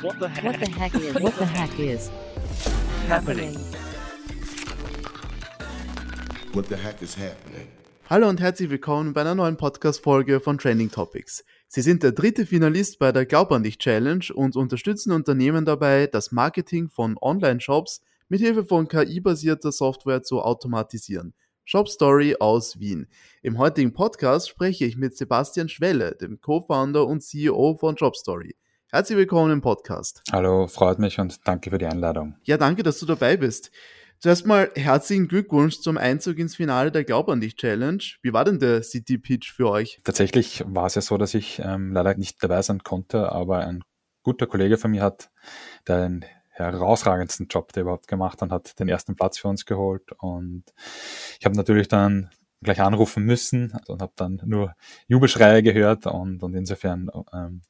What 0.00 0.20
the 0.20 0.28
heck? 0.28 0.44
What 0.44 0.60
the 0.60 0.70
heck 0.70 0.94
is? 0.94 1.14
What 1.20 1.36
the 1.38 1.44
heck 1.44 1.80
is 1.80 2.08
happening? 3.08 3.56
What 6.52 6.68
the 6.68 6.76
heck 6.76 7.02
is 7.02 7.16
happening? 7.16 7.66
Hallo 8.08 8.28
und 8.28 8.40
herzlich 8.40 8.70
willkommen 8.70 9.12
bei 9.12 9.22
einer 9.22 9.34
neuen 9.34 9.56
Podcast-Folge 9.56 10.38
von 10.38 10.56
Trending 10.56 10.92
Topics. 10.92 11.44
Sie 11.66 11.80
sind 11.80 12.04
der 12.04 12.12
dritte 12.12 12.46
Finalist 12.46 13.00
bei 13.00 13.10
der 13.10 13.26
Glaub 13.26 13.50
an 13.50 13.64
dich 13.64 13.78
Challenge 13.78 14.24
und 14.32 14.54
unterstützen 14.54 15.10
Unternehmen 15.10 15.64
dabei, 15.64 16.06
das 16.06 16.30
Marketing 16.30 16.88
von 16.88 17.16
Online-Shops 17.20 18.00
mit 18.28 18.40
Hilfe 18.40 18.64
von 18.64 18.86
KI-basierter 18.86 19.72
Software 19.72 20.22
zu 20.22 20.40
automatisieren. 20.40 21.34
Shop 21.64 21.88
Story 21.88 22.36
aus 22.38 22.78
Wien. 22.78 23.08
Im 23.42 23.58
heutigen 23.58 23.92
Podcast 23.92 24.48
spreche 24.48 24.84
ich 24.84 24.96
mit 24.96 25.16
Sebastian 25.16 25.68
Schwelle, 25.68 26.14
dem 26.14 26.40
Co-Founder 26.40 27.04
und 27.04 27.20
CEO 27.20 27.76
von 27.80 27.98
Shop 27.98 28.14
Story. 28.14 28.54
Herzlich 28.90 29.18
willkommen 29.18 29.52
im 29.52 29.60
Podcast. 29.60 30.22
Hallo, 30.32 30.66
freut 30.66 30.98
mich 30.98 31.20
und 31.20 31.46
danke 31.46 31.68
für 31.68 31.76
die 31.76 31.84
Einladung. 31.84 32.36
Ja, 32.44 32.56
danke, 32.56 32.82
dass 32.82 32.98
du 32.98 33.04
dabei 33.04 33.36
bist. 33.36 33.70
Zuerst 34.18 34.46
mal 34.46 34.70
herzlichen 34.74 35.28
Glückwunsch 35.28 35.80
zum 35.80 35.98
Einzug 35.98 36.38
ins 36.38 36.56
Finale 36.56 36.90
der 36.90 37.04
Glaub 37.04 37.28
an 37.28 37.42
dich 37.42 37.56
Challenge. 37.56 38.02
Wie 38.22 38.32
war 38.32 38.46
denn 38.46 38.58
der 38.60 38.82
City 38.82 39.18
Pitch 39.18 39.52
für 39.52 39.68
euch? 39.68 40.00
Tatsächlich 40.04 40.64
war 40.66 40.86
es 40.86 40.94
ja 40.94 41.02
so, 41.02 41.18
dass 41.18 41.34
ich 41.34 41.60
ähm, 41.62 41.92
leider 41.92 42.14
nicht 42.14 42.42
dabei 42.42 42.62
sein 42.62 42.82
konnte, 42.82 43.30
aber 43.30 43.58
ein 43.58 43.84
guter 44.22 44.46
Kollege 44.46 44.78
von 44.78 44.92
mir 44.92 45.02
hat 45.02 45.28
den 45.86 46.24
herausragendsten 46.48 47.48
Job 47.48 47.74
der 47.74 47.82
überhaupt 47.82 48.08
gemacht 48.08 48.40
und 48.40 48.52
hat 48.52 48.80
den 48.80 48.88
ersten 48.88 49.16
Platz 49.16 49.36
für 49.36 49.48
uns 49.48 49.66
geholt. 49.66 50.12
Und 50.16 50.64
ich 51.38 51.44
habe 51.44 51.56
natürlich 51.58 51.88
dann 51.88 52.30
gleich 52.62 52.80
anrufen 52.80 53.24
müssen 53.24 53.78
und 53.86 54.00
habe 54.00 54.12
dann 54.16 54.40
nur 54.46 54.74
Jubelschreie 55.08 55.62
gehört 55.62 56.06
und, 56.06 56.42
und 56.42 56.54
insofern 56.54 57.10
ähm, 57.34 57.60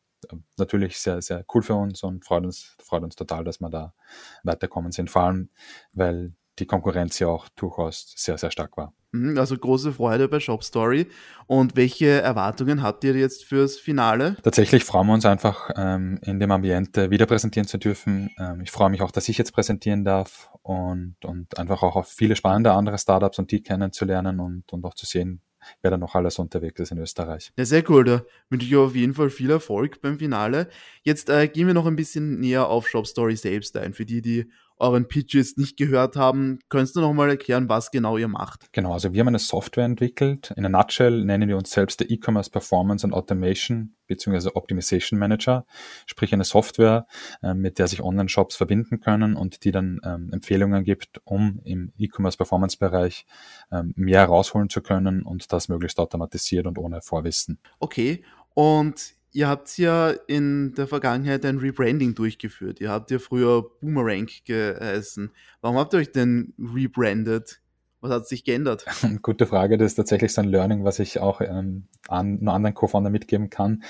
natürlich 0.56 0.98
sehr, 0.98 1.22
sehr 1.22 1.44
cool 1.54 1.62
für 1.62 1.74
uns 1.74 2.02
und 2.02 2.24
freut 2.24 2.44
uns, 2.44 2.76
freut 2.82 3.02
uns 3.02 3.16
total, 3.16 3.44
dass 3.44 3.60
wir 3.60 3.70
da 3.70 3.94
weiterkommen 4.42 4.92
sind. 4.92 5.10
Vor 5.10 5.22
allem, 5.22 5.50
weil 5.92 6.32
die 6.58 6.66
Konkurrenz 6.66 7.18
ja 7.18 7.28
auch 7.28 7.48
durchaus 7.50 8.12
sehr, 8.16 8.38
sehr 8.38 8.50
stark 8.50 8.76
war. 8.76 8.92
Mhm, 9.12 9.38
also 9.38 9.56
große 9.56 9.92
Freude 9.92 10.28
bei 10.28 10.40
Shop 10.40 10.62
Story. 10.62 11.06
Und 11.46 11.76
welche 11.76 12.20
Erwartungen 12.20 12.82
habt 12.82 13.04
ihr 13.04 13.14
jetzt 13.14 13.44
fürs 13.44 13.76
Finale? 13.78 14.36
Tatsächlich 14.42 14.84
freuen 14.84 15.06
wir 15.06 15.14
uns 15.14 15.24
einfach, 15.24 15.70
ähm, 15.76 16.18
in 16.22 16.40
dem 16.40 16.50
Ambiente 16.50 17.10
wieder 17.10 17.26
präsentieren 17.26 17.66
zu 17.66 17.78
dürfen. 17.78 18.30
Ähm, 18.38 18.60
ich 18.60 18.70
freue 18.70 18.90
mich 18.90 19.02
auch, 19.02 19.10
dass 19.10 19.28
ich 19.28 19.38
jetzt 19.38 19.52
präsentieren 19.52 20.04
darf 20.04 20.50
und, 20.62 21.16
und 21.24 21.58
einfach 21.58 21.82
auch 21.82 21.96
auf 21.96 22.08
viele 22.08 22.36
spannende 22.36 22.72
andere 22.72 22.98
Startups 22.98 23.38
und 23.38 23.50
die 23.50 23.62
kennenzulernen 23.62 24.40
und, 24.40 24.70
und 24.72 24.84
auch 24.84 24.94
zu 24.94 25.06
sehen, 25.06 25.40
wer 25.82 25.90
da 25.90 25.96
noch 25.96 26.14
alles 26.14 26.38
unterwegs 26.38 26.80
ist 26.80 26.92
in 26.92 26.98
Österreich. 26.98 27.52
Ja, 27.56 27.64
sehr 27.64 27.88
cool. 27.90 28.04
Da 28.04 28.22
wünsche 28.50 28.66
ich 28.66 28.76
auf 28.76 28.94
jeden 28.94 29.14
Fall 29.14 29.30
viel 29.30 29.50
Erfolg 29.50 30.00
beim 30.00 30.18
Finale. 30.18 30.68
Jetzt 31.02 31.30
äh, 31.30 31.48
gehen 31.48 31.66
wir 31.66 31.74
noch 31.74 31.86
ein 31.86 31.96
bisschen 31.96 32.40
näher 32.40 32.68
auf 32.68 32.88
Shop 32.88 33.06
Story 33.06 33.36
selbst 33.36 33.76
ein. 33.76 33.94
Für 33.94 34.04
die, 34.04 34.22
die 34.22 34.50
euren 34.78 35.08
Pitch 35.08 35.34
jetzt 35.34 35.58
nicht 35.58 35.76
gehört 35.76 36.16
haben, 36.16 36.58
könntest 36.68 36.96
du 36.96 37.00
noch 37.00 37.12
mal 37.12 37.28
erklären, 37.28 37.68
was 37.68 37.90
genau 37.90 38.16
ihr 38.16 38.28
macht? 38.28 38.72
Genau, 38.72 38.92
also 38.92 39.12
wir 39.12 39.20
haben 39.20 39.28
eine 39.28 39.38
Software 39.38 39.84
entwickelt. 39.84 40.52
In 40.56 40.64
a 40.64 40.68
nutshell 40.68 41.24
nennen 41.24 41.48
wir 41.48 41.56
uns 41.56 41.70
selbst 41.70 42.00
der 42.00 42.10
E-Commerce 42.10 42.50
Performance 42.50 43.04
and 43.04 43.14
Automation 43.14 43.94
bzw. 44.06 44.50
Optimization 44.54 45.18
Manager, 45.18 45.66
sprich 46.06 46.32
eine 46.32 46.44
Software, 46.44 47.06
äh, 47.42 47.54
mit 47.54 47.78
der 47.78 47.88
sich 47.88 48.02
Online-Shops 48.02 48.56
verbinden 48.56 49.00
können 49.00 49.36
und 49.36 49.64
die 49.64 49.70
dann 49.70 50.00
ähm, 50.04 50.30
Empfehlungen 50.32 50.84
gibt, 50.84 51.20
um 51.24 51.60
im 51.64 51.92
E-Commerce 51.98 52.36
Performance 52.36 52.78
Bereich 52.78 53.26
ähm, 53.70 53.92
mehr 53.96 54.24
rausholen 54.24 54.68
zu 54.70 54.80
können 54.80 55.22
und 55.22 55.52
das 55.52 55.68
möglichst 55.68 55.98
automatisiert 55.98 56.66
und 56.66 56.78
ohne 56.78 57.00
Vorwissen. 57.02 57.58
Okay, 57.78 58.24
und 58.54 59.17
ihr 59.38 59.46
habt 59.46 59.78
ja 59.78 60.10
in 60.26 60.74
der 60.74 60.88
Vergangenheit 60.88 61.44
ein 61.44 61.58
Rebranding 61.58 62.16
durchgeführt. 62.16 62.80
Ihr 62.80 62.90
habt 62.90 63.12
ja 63.12 63.20
früher 63.20 63.62
Boomerang 63.80 64.28
geheißen. 64.44 65.30
Warum 65.60 65.76
habt 65.76 65.94
ihr 65.94 66.00
euch 66.00 66.10
denn 66.10 66.54
rebrandet? 66.58 67.60
Was 68.00 68.10
hat 68.10 68.26
sich 68.26 68.42
geändert? 68.42 68.84
Gute 69.22 69.46
Frage. 69.46 69.78
Das 69.78 69.92
ist 69.92 69.94
tatsächlich 69.94 70.34
so 70.34 70.40
ein 70.40 70.48
Learning, 70.48 70.82
was 70.82 70.98
ich 70.98 71.20
auch 71.20 71.40
ähm, 71.40 71.86
an, 72.08 72.38
nur 72.40 72.52
anderen 72.52 72.74
Co-Founder 72.74 73.10
mitgeben 73.10 73.48
kann 73.48 73.84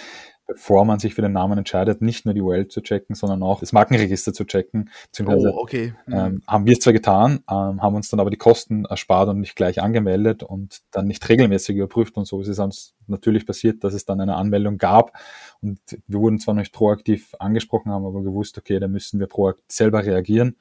bevor 0.49 0.87
man 0.87 0.99
sich 0.99 1.15
für 1.15 1.21
den 1.21 1.33
Namen 1.33 1.59
entscheidet, 1.59 2.01
nicht 2.01 2.25
nur 2.25 2.33
die 2.33 2.41
URL 2.41 2.69
zu 2.69 2.81
checken, 2.81 3.15
sondern 3.15 3.43
auch 3.43 3.61
das 3.61 3.73
Markenregister 3.73 4.33
zu 4.33 4.45
checken. 4.45 4.91
Oh, 5.25 5.59
okay. 5.59 5.93
Mhm. 6.07 6.15
Ähm, 6.15 6.43
haben 6.49 6.67
wir 6.67 6.73
es 6.73 6.81
zwar 6.81 6.95
getan, 6.95 7.41
ähm, 7.51 7.83
haben 7.83 7.95
uns 7.95 8.09
dann 8.09 8.19
aber 8.19 8.31
die 8.31 8.39
Kosten 8.39 8.87
erspart 8.87 9.29
und 9.29 9.41
nicht 9.41 9.57
gleich 9.57 9.81
angemeldet 9.83 10.43
und 10.43 10.81
dann 10.91 11.07
nicht 11.07 11.29
regelmäßig 11.29 11.77
überprüft 11.77 12.17
und 12.17 12.27
so 12.27 12.41
ist 12.41 12.49
es 12.49 12.59
uns 12.59 12.95
natürlich 13.07 13.47
passiert, 13.47 13.85
dass 13.85 13.93
es 13.93 14.07
dann 14.07 14.21
eine 14.23 14.37
Anmeldung 14.37 14.79
gab 14.79 15.13
und 15.61 15.79
wir 16.07 16.19
wurden 16.19 16.41
zwar 16.41 16.55
nicht 16.55 16.73
proaktiv 16.73 17.35
angesprochen, 17.39 17.93
haben 17.93 18.07
aber 18.07 18.23
gewusst, 18.23 18.57
okay, 18.57 18.81
da 18.81 18.89
müssen 18.89 19.21
wir 19.21 19.27
proaktiv 19.27 19.67
selber 19.69 20.05
reagieren 20.05 20.57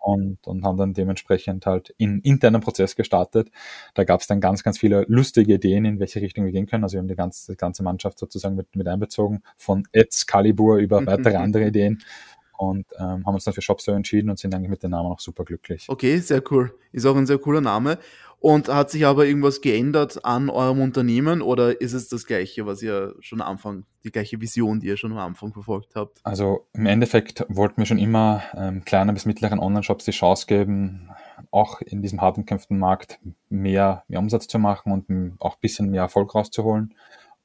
und, 0.00 0.46
und 0.46 0.64
haben 0.64 0.78
dann 0.78 0.94
dementsprechend 0.94 1.66
halt 1.66 1.94
in 1.98 2.20
internen 2.20 2.60
Prozess 2.60 2.96
gestartet. 2.96 3.50
Da 3.94 4.04
gab 4.04 4.20
es 4.20 4.26
dann 4.26 4.40
ganz, 4.40 4.62
ganz 4.62 4.78
viele 4.78 5.04
lustige 5.08 5.54
Ideen, 5.54 5.84
in 5.84 6.00
welche 6.00 6.20
Richtung 6.20 6.44
wir 6.44 6.52
gehen 6.52 6.66
können. 6.66 6.84
Also 6.84 6.94
wir 6.94 7.00
haben 7.00 7.08
die 7.08 7.16
ganze, 7.16 7.52
die 7.52 7.56
ganze 7.56 7.82
Mannschaft 7.82 8.18
sozusagen 8.18 8.56
mit, 8.56 8.74
mit 8.74 8.88
einbezogen, 8.88 9.42
von 9.56 9.84
Excalibur 9.92 10.78
über 10.78 11.04
weitere 11.06 11.36
andere 11.36 11.66
Ideen 11.66 12.02
und 12.60 12.84
ähm, 12.98 13.24
haben 13.24 13.34
uns 13.34 13.44
dann 13.44 13.54
für 13.54 13.62
Shopstore 13.62 13.96
entschieden 13.96 14.28
und 14.28 14.38
sind 14.38 14.54
eigentlich 14.54 14.68
mit 14.68 14.82
dem 14.82 14.90
Namen 14.90 15.10
auch 15.10 15.20
super 15.20 15.44
glücklich. 15.44 15.86
Okay, 15.88 16.18
sehr 16.18 16.42
cool. 16.50 16.74
Ist 16.92 17.06
auch 17.06 17.16
ein 17.16 17.24
sehr 17.24 17.38
cooler 17.38 17.62
Name. 17.62 17.98
Und 18.38 18.68
hat 18.68 18.90
sich 18.90 19.06
aber 19.06 19.26
irgendwas 19.26 19.62
geändert 19.62 20.24
an 20.24 20.50
eurem 20.50 20.80
Unternehmen 20.80 21.40
oder 21.40 21.80
ist 21.80 21.94
es 21.94 22.08
das 22.08 22.26
gleiche, 22.26 22.66
was 22.66 22.82
ihr 22.82 23.14
schon 23.20 23.40
am 23.40 23.48
Anfang, 23.48 23.84
die 24.04 24.10
gleiche 24.10 24.40
Vision, 24.40 24.80
die 24.80 24.88
ihr 24.88 24.96
schon 24.98 25.12
am 25.12 25.18
Anfang 25.18 25.54
verfolgt 25.54 25.94
habt? 25.94 26.20
Also 26.22 26.66
im 26.74 26.84
Endeffekt 26.84 27.46
wollten 27.48 27.78
wir 27.78 27.86
schon 27.86 27.98
immer 27.98 28.42
ähm, 28.54 28.84
kleinen 28.84 29.14
bis 29.14 29.24
mittleren 29.24 29.58
Online-Shops 29.58 30.04
die 30.04 30.10
Chance 30.10 30.46
geben, 30.46 31.10
auch 31.50 31.80
in 31.80 32.02
diesem 32.02 32.20
hart 32.20 32.36
umkämpften 32.36 32.78
Markt 32.78 33.20
mehr, 33.48 34.04
mehr 34.08 34.18
Umsatz 34.18 34.48
zu 34.48 34.58
machen 34.58 34.92
und 34.92 35.36
auch 35.40 35.54
ein 35.54 35.60
bisschen 35.60 35.90
mehr 35.90 36.02
Erfolg 36.02 36.34
rauszuholen. 36.34 36.94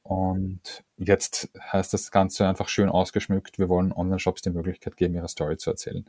Und 0.06 0.84
jetzt 0.98 1.50
heißt 1.60 1.92
das 1.92 2.12
Ganze 2.12 2.48
einfach 2.48 2.70
schön 2.70 2.90
ausgeschmückt. 2.90 3.58
Wir 3.58 3.70
wollen 3.70 3.92
Online-Shops 3.92 4.44
die 4.44 4.52
Möglichkeit 4.52 4.98
geben, 4.98 5.16
ihre 5.16 5.28
Story 5.28 5.58
zu 5.58 5.72
erzählen. 5.72 6.06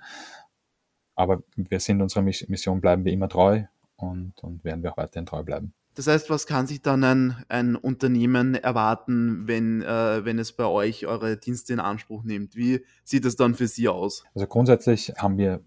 Aber 1.15 1.43
wir 1.57 1.81
sind 1.81 2.03
unserer 2.03 2.21
Mission, 2.21 2.83
bleiben 2.83 3.06
wir 3.06 3.12
immer 3.15 3.31
treu 3.31 3.62
und, 3.97 4.35
und 4.43 4.65
werden 4.65 4.83
wir 4.83 4.93
auch 4.93 4.99
weiterhin 4.99 5.25
treu 5.25 5.43
bleiben. 5.43 5.73
Das 5.95 6.09
heißt, 6.09 6.29
was 6.29 6.47
kann 6.47 6.67
sich 6.67 6.83
dann 6.83 7.03
ein, 7.05 7.45
ein 7.49 7.75
Unternehmen 7.75 8.55
erwarten, 8.55 9.49
wenn, 9.49 9.81
äh, 9.81 10.27
wenn 10.27 10.39
es 10.39 10.53
bei 10.53 10.67
euch 10.67 11.06
eure 11.06 11.39
Dienste 11.39 11.73
in 11.73 11.81
Anspruch 11.81 12.23
nimmt? 12.23 12.55
Wie 12.55 12.85
sieht 13.03 13.25
es 13.25 13.37
dann 13.37 13.55
für 13.55 13.67
Sie 13.67 13.89
aus? 13.89 14.25
Also 14.35 14.47
grundsätzlich 14.47 15.15
haben 15.17 15.39
wir 15.39 15.62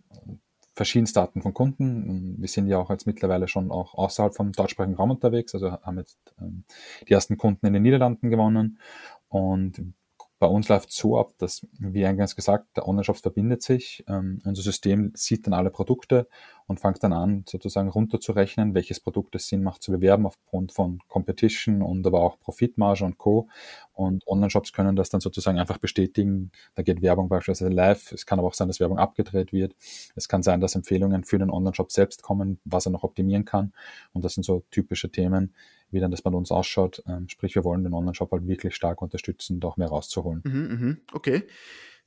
verschiedenste 0.79 1.19
Arten 1.19 1.41
von 1.41 1.53
Kunden. 1.53 2.39
Wir 2.39 2.47
sind 2.47 2.67
ja 2.67 2.77
auch 2.77 2.89
jetzt 2.89 3.05
mittlerweile 3.05 3.49
schon 3.49 3.69
auch 3.69 3.95
außerhalb 3.95 4.33
vom 4.33 4.53
deutschsprachigen 4.53 4.95
Raum 4.95 5.11
unterwegs, 5.11 5.53
also 5.53 5.73
haben 5.73 5.97
jetzt 5.97 6.17
ähm, 6.39 6.63
die 7.05 7.11
ersten 7.11 7.35
Kunden 7.35 7.67
in 7.67 7.73
den 7.73 7.83
Niederlanden 7.83 8.29
gewonnen 8.29 8.79
und 9.27 9.93
bei 10.39 10.47
uns 10.47 10.69
läuft 10.69 10.91
es 10.91 10.95
so 10.95 11.19
ab, 11.19 11.33
dass, 11.37 11.67
wie 11.79 12.05
eingangs 12.05 12.33
gesagt, 12.33 12.77
der 12.77 12.87
Online-Shop 12.87 13.17
verbindet 13.17 13.61
sich. 13.61 14.05
Ähm, 14.07 14.41
unser 14.45 14.61
System 14.61 15.11
sieht 15.13 15.45
dann 15.45 15.53
alle 15.53 15.69
Produkte 15.69 16.29
und 16.69 16.79
fängt 16.79 17.03
dann 17.03 17.13
an, 17.13 17.43
sozusagen 17.49 17.89
runterzurechnen, 17.89 18.75
welches 18.75 18.99
Produkt 18.99 19.33
es 19.33 19.47
Sinn 19.47 19.63
macht 19.63 19.81
zu 19.81 19.91
bewerben 19.91 20.27
aufgrund 20.27 20.71
von 20.71 20.99
Competition 21.07 21.81
und 21.81 22.05
aber 22.05 22.21
auch 22.21 22.39
Profitmarge 22.39 23.05
und 23.05 23.17
Co. 23.17 23.49
Und 23.93 24.25
Online-Shops 24.27 24.71
können 24.71 24.95
das 24.95 25.09
dann 25.09 25.19
sozusagen 25.19 25.57
einfach 25.57 25.79
bestätigen. 25.79 26.51
Da 26.75 26.83
geht 26.83 27.01
Werbung 27.01 27.27
beispielsweise 27.27 27.71
live. 27.71 28.11
Es 28.11 28.27
kann 28.27 28.37
aber 28.37 28.47
auch 28.47 28.53
sein, 28.53 28.67
dass 28.67 28.79
Werbung 28.79 28.99
abgedreht 28.99 29.51
wird. 29.51 29.75
Es 30.15 30.29
kann 30.29 30.43
sein, 30.43 30.61
dass 30.61 30.75
Empfehlungen 30.75 31.23
für 31.23 31.39
den 31.39 31.49
Online-Shop 31.49 31.91
selbst 31.91 32.21
kommen, 32.21 32.59
was 32.65 32.85
er 32.85 32.91
noch 32.91 33.03
optimieren 33.03 33.45
kann. 33.45 33.73
Und 34.13 34.23
das 34.23 34.35
sind 34.35 34.43
so 34.43 34.63
typische 34.69 35.09
Themen, 35.09 35.55
wie 35.89 35.99
dann 35.99 36.11
das 36.11 36.21
bei 36.21 36.29
uns 36.29 36.51
ausschaut. 36.51 37.01
Ähm, 37.07 37.29
sprich, 37.29 37.55
wir 37.55 37.63
wollen 37.63 37.83
den 37.83 37.95
Online-Shop 37.95 38.31
halt 38.31 38.47
wirklich 38.47 38.75
stark 38.75 39.01
unterstützen, 39.01 39.59
da 39.59 39.69
auch 39.69 39.77
mehr 39.77 39.89
rauszuholen. 39.89 40.43
Mhm, 40.45 40.53
mhm. 40.53 40.97
okay. 41.13 41.47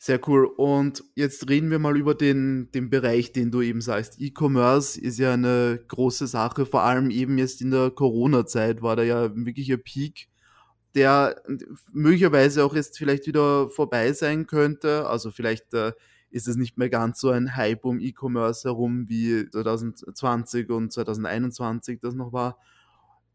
Sehr 0.05 0.19
cool. 0.27 0.47
Und 0.47 1.05
jetzt 1.15 1.49
reden 1.49 1.71
wir 1.71 1.79
mal 1.79 1.97
über 1.97 2.17
den, 2.17 2.69
den 2.73 2.91
Bereich, 2.91 3.31
den 3.31 3.53
du 3.53 3.63
eben 3.63 3.81
sagst. 3.81 4.21
E-Commerce 4.21 5.01
ist 5.01 5.21
ja 5.21 5.35
eine 5.35 5.79
große 5.87 6.27
Sache, 6.27 6.67
vor 6.67 6.83
allem 6.83 7.13
eben 7.13 7.39
jetzt 7.39 7.63
in 7.63 7.71
der 7.71 7.93
Corona-Zeit 7.93 8.83
war 8.83 8.97
da 8.97 9.05
ja 9.05 9.33
wirklich 9.37 9.73
ein 9.73 9.81
Peak, 9.81 10.29
der 10.97 11.41
möglicherweise 11.93 12.65
auch 12.65 12.75
jetzt 12.75 12.99
vielleicht 12.99 13.29
wieder 13.29 13.71
vorbei 13.71 14.13
sein 14.13 14.49
könnte. 14.49 15.07
Also 15.07 15.31
vielleicht 15.31 15.73
äh, 15.73 15.93
ist 16.31 16.49
es 16.49 16.57
nicht 16.57 16.79
mehr 16.79 16.91
ganz 16.91 17.21
so 17.21 17.31
ein 17.31 17.55
Hype 17.55 17.85
um 17.85 18.01
E-Commerce 18.01 18.69
herum 18.69 19.09
wie 19.09 19.49
2020 19.53 20.69
und 20.71 20.93
2021 20.93 22.01
das 22.01 22.17
noch 22.17 22.33
war. 22.33 22.59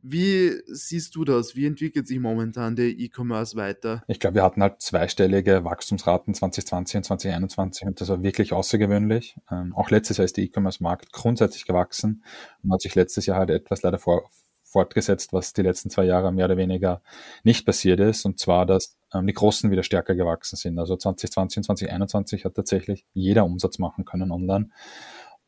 Wie 0.02 0.54
siehst 0.68 1.16
du 1.16 1.26
das? 1.26 1.56
Wie 1.56 1.66
entwickelt 1.66 2.08
sich 2.08 2.20
momentan 2.20 2.76
der 2.76 2.88
E-Commerce 2.88 3.56
weiter? 3.56 4.04
Ich 4.08 4.20
glaube, 4.20 4.36
wir 4.36 4.44
hatten 4.44 4.62
halt 4.62 4.82
zweistellige 4.82 5.64
Wachstumsraten 5.64 6.34
2020 6.34 6.98
und 6.98 7.04
2021 7.04 7.88
und 7.88 8.02
das 8.02 8.10
war 8.10 8.24
wirklich 8.24 8.54
außergewöhnlich. 8.54 9.38
Ähm, 9.52 9.74
auch 9.76 9.90
letztes 9.90 10.18
Jahr 10.18 10.26
ist 10.26 10.38
der 10.38 10.44
E-Commerce-Markt 10.44 11.12
grundsätzlich 11.12 11.66
gewachsen 11.66 12.24
und 12.64 12.72
hat 12.72 12.82
sich 12.82 12.96
letztes 12.96 13.26
Jahr 13.26 13.40
halt 13.40 13.50
etwas 13.50 13.82
leider 13.82 13.98
vor, 13.98 14.30
fortgesetzt, 14.64 15.34
was 15.34 15.54
die 15.54 15.62
letzten 15.62 15.90
zwei 15.90 16.06
Jahre 16.06 16.32
mehr 16.32 16.46
oder 16.46 16.58
weniger 16.58 17.02
nicht 17.44 17.66
passiert 17.66 18.00
ist. 18.00 18.26
Und 18.26 18.40
zwar, 18.40 18.66
dass 18.66 18.98
ähm, 19.14 19.26
die 19.26 19.34
Großen 19.34 19.72
wieder 19.72 19.84
stärker 19.84 20.16
gewachsen 20.16 20.58
sind. 20.58 20.78
Also 20.78 20.96
2020 20.96 21.58
und 21.58 21.64
2021 21.64 22.46
hat 22.46 22.56
tatsächlich 22.56 23.06
jeder 23.14 23.46
Umsatz 23.46 23.80
machen 23.80 24.06
können 24.06 24.32
online. 24.32 24.70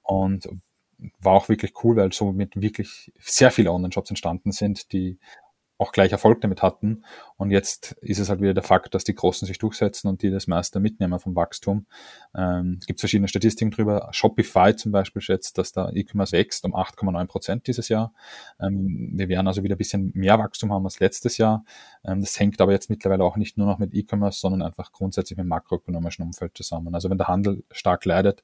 Und 0.02 0.50
war 1.20 1.34
auch 1.34 1.50
wirklich 1.50 1.74
cool, 1.84 1.96
weil 1.96 2.12
somit 2.12 2.62
wirklich 2.62 3.12
sehr 3.20 3.52
viele 3.52 3.72
Online-Shops 3.72 4.12
entstanden 4.12 4.52
sind, 4.52 4.92
die 4.94 5.18
auch 5.80 5.94
gleich 5.94 6.12
Erfolg 6.12 6.42
damit 6.42 6.62
hatten. 6.62 7.04
Und 7.38 7.52
jetzt 7.52 7.94
ist 8.02 8.20
es 8.20 8.30
halt 8.30 8.42
wieder 8.42 8.54
der 8.54 8.64
Fakt, 8.64 8.94
dass 8.94 9.06
die 9.06 9.16
Großen 9.16 9.48
sich 9.48 9.58
durchsetzen 9.58 10.10
und 10.10 10.22
die 10.22 10.30
das 10.30 10.46
meiste 10.46 10.82
mitnehmen 10.82 11.20
vom 11.20 11.36
Wachstum. 11.36 11.88
Ähm, 12.36 12.78
es 12.82 12.86
gibt 12.86 13.00
verschiedene 13.00 13.30
Statistiken 13.30 13.72
drüber. 13.72 14.10
Shopify 14.12 14.76
zum 14.76 14.92
Beispiel 14.92 15.22
schätzt, 15.22 15.58
dass 15.58 15.72
der 15.72 15.92
E-Commerce 15.96 16.34
wächst 16.34 16.66
um 16.66 16.76
8,9 16.76 17.28
Prozent 17.28 17.68
dieses 17.68 17.88
Jahr. 17.88 18.14
Ähm, 18.60 19.12
wir 19.14 19.30
werden 19.30 19.48
also 19.48 19.64
wieder 19.64 19.76
ein 19.76 19.78
bisschen 19.78 20.12
mehr 20.14 20.38
Wachstum 20.38 20.74
haben 20.74 20.84
als 20.84 21.00
letztes 21.00 21.38
Jahr. 21.38 21.64
Ähm, 22.04 22.20
das 22.20 22.38
hängt 22.38 22.60
aber 22.60 22.74
jetzt 22.74 22.90
mittlerweile 22.90 23.24
auch 23.24 23.38
nicht 23.38 23.58
nur 23.58 23.66
noch 23.66 23.80
mit 23.80 23.94
E-Commerce, 23.94 24.42
sondern 24.42 24.62
einfach 24.62 24.92
grundsätzlich 24.92 25.38
mit 25.38 25.46
dem 25.46 25.50
makroökonomischen 25.50 26.26
Umfeld 26.26 26.58
zusammen. 26.58 26.94
Also 26.94 27.10
wenn 27.10 27.18
der 27.18 27.30
Handel 27.30 27.64
stark 27.72 28.04
leidet, 28.04 28.44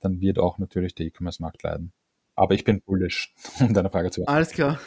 dann 0.00 0.20
wird 0.20 0.38
auch 0.38 0.58
natürlich 0.58 0.94
der 0.94 1.06
E-Commerce-Markt 1.06 1.62
leiden. 1.62 1.94
Aber 2.36 2.54
ich 2.54 2.64
bin 2.64 2.82
bullish, 2.82 3.34
um 3.60 3.74
deine 3.74 3.90
Frage 3.90 4.10
zu 4.10 4.22
beantworten. 4.22 4.36
Alles 4.36 4.50
klar. 4.52 4.80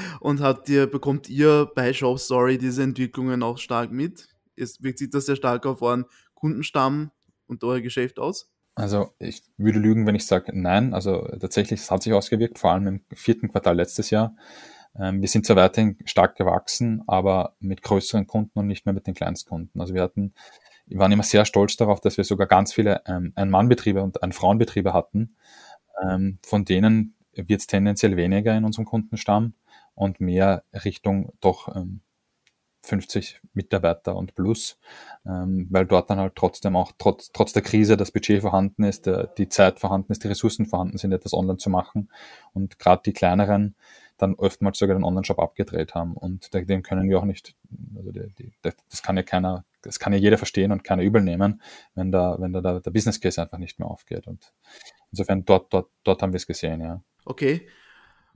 Und 0.20 0.40
habt 0.40 0.68
ihr, 0.68 0.86
bekommt 0.86 1.28
ihr 1.28 1.70
bei 1.74 1.92
Shop 1.92 2.18
Story 2.18 2.58
diese 2.58 2.82
Entwicklungen 2.82 3.42
auch 3.42 3.58
stark 3.58 3.90
mit? 3.90 4.28
Ist, 4.54 4.82
wirkt 4.82 4.98
sich 4.98 5.10
das 5.10 5.26
sehr 5.26 5.36
stark 5.36 5.66
auf 5.66 5.82
euren 5.82 6.06
Kundenstamm 6.34 7.10
und 7.46 7.62
euer 7.64 7.80
Geschäft 7.80 8.18
aus? 8.18 8.50
Also 8.74 9.14
ich 9.18 9.42
würde 9.56 9.78
lügen, 9.78 10.06
wenn 10.06 10.14
ich 10.14 10.26
sage 10.26 10.52
nein. 10.54 10.94
Also 10.94 11.26
tatsächlich, 11.40 11.80
es 11.80 11.90
hat 11.90 12.02
sich 12.02 12.12
ausgewirkt, 12.12 12.58
vor 12.58 12.72
allem 12.72 12.86
im 12.86 13.00
vierten 13.14 13.48
Quartal 13.48 13.76
letztes 13.76 14.10
Jahr. 14.10 14.36
Ähm, 14.98 15.20
wir 15.20 15.28
sind 15.28 15.46
zwar 15.46 15.56
weiterhin 15.56 15.96
stark 16.04 16.36
gewachsen, 16.36 17.02
aber 17.06 17.56
mit 17.58 17.82
größeren 17.82 18.26
Kunden 18.26 18.58
und 18.58 18.66
nicht 18.66 18.86
mehr 18.86 18.92
mit 18.92 19.06
den 19.06 19.14
Kleinstkunden. 19.14 19.80
Also 19.80 19.94
wir 19.94 20.02
hatten, 20.02 20.34
wir 20.86 20.98
waren 20.98 21.12
immer 21.12 21.22
sehr 21.22 21.44
stolz 21.44 21.76
darauf, 21.76 22.00
dass 22.00 22.16
wir 22.16 22.24
sogar 22.24 22.46
ganz 22.46 22.72
viele 22.72 23.02
ähm, 23.06 23.32
Ein-Mann-Betriebe 23.34 24.02
und 24.02 24.22
Ein-Frauen-Betriebe 24.22 24.92
hatten 24.92 25.36
ähm, 26.02 26.38
von 26.44 26.64
denen 26.64 27.14
wird 27.32 27.60
es 27.60 27.66
tendenziell 27.66 28.16
weniger 28.16 28.56
in 28.56 28.64
unserem 28.64 28.86
Kundenstamm 28.86 29.54
und 29.94 30.20
mehr 30.20 30.64
Richtung 30.72 31.32
doch 31.40 31.74
ähm, 31.74 32.00
50 32.86 33.40
Mitarbeiter 33.52 34.14
und 34.16 34.34
plus, 34.34 34.78
ähm, 35.26 35.66
weil 35.70 35.86
dort 35.86 36.08
dann 36.08 36.18
halt 36.18 36.36
trotzdem 36.36 36.76
auch 36.76 36.92
trotz, 36.98 37.32
trotz 37.32 37.52
der 37.52 37.62
Krise 37.62 37.96
das 37.96 38.12
Budget 38.12 38.42
vorhanden 38.42 38.84
ist, 38.84 39.06
der, 39.06 39.26
die 39.26 39.48
Zeit 39.48 39.80
vorhanden 39.80 40.12
ist, 40.12 40.22
die 40.22 40.28
Ressourcen 40.28 40.66
vorhanden 40.66 40.98
sind, 40.98 41.12
etwas 41.12 41.34
online 41.34 41.58
zu 41.58 41.68
machen. 41.68 42.10
Und 42.52 42.78
gerade 42.78 43.02
die 43.04 43.12
kleineren 43.12 43.74
dann 44.18 44.34
oftmals 44.34 44.78
sogar 44.78 44.96
den 44.96 45.04
Online-Shop 45.04 45.38
abgedreht 45.38 45.94
haben. 45.94 46.14
Und 46.14 46.54
dem 46.54 46.82
können 46.82 47.08
wir 47.08 47.18
auch 47.18 47.24
nicht, 47.24 47.54
also 47.96 48.12
die, 48.12 48.32
die, 48.38 48.52
das 48.62 49.02
kann 49.02 49.16
ja 49.16 49.22
keiner, 49.22 49.64
das 49.86 49.98
kann 49.98 50.12
ja 50.12 50.18
jeder 50.18 50.38
verstehen 50.38 50.72
und 50.72 50.84
keiner 50.84 51.02
übel 51.02 51.22
nehmen, 51.22 51.62
wenn 51.94 52.12
da, 52.12 52.36
wenn 52.38 52.52
da 52.52 52.60
der, 52.60 52.80
der 52.80 52.90
Business 52.90 53.20
Case 53.20 53.40
einfach 53.40 53.58
nicht 53.58 53.78
mehr 53.78 53.88
aufgeht. 53.88 54.26
Und 54.26 54.52
insofern 55.10 55.44
dort, 55.44 55.72
dort, 55.72 55.90
dort 56.04 56.22
haben 56.22 56.32
wir 56.32 56.38
es 56.38 56.46
gesehen, 56.46 56.80
ja. 56.80 57.02
Okay. 57.24 57.66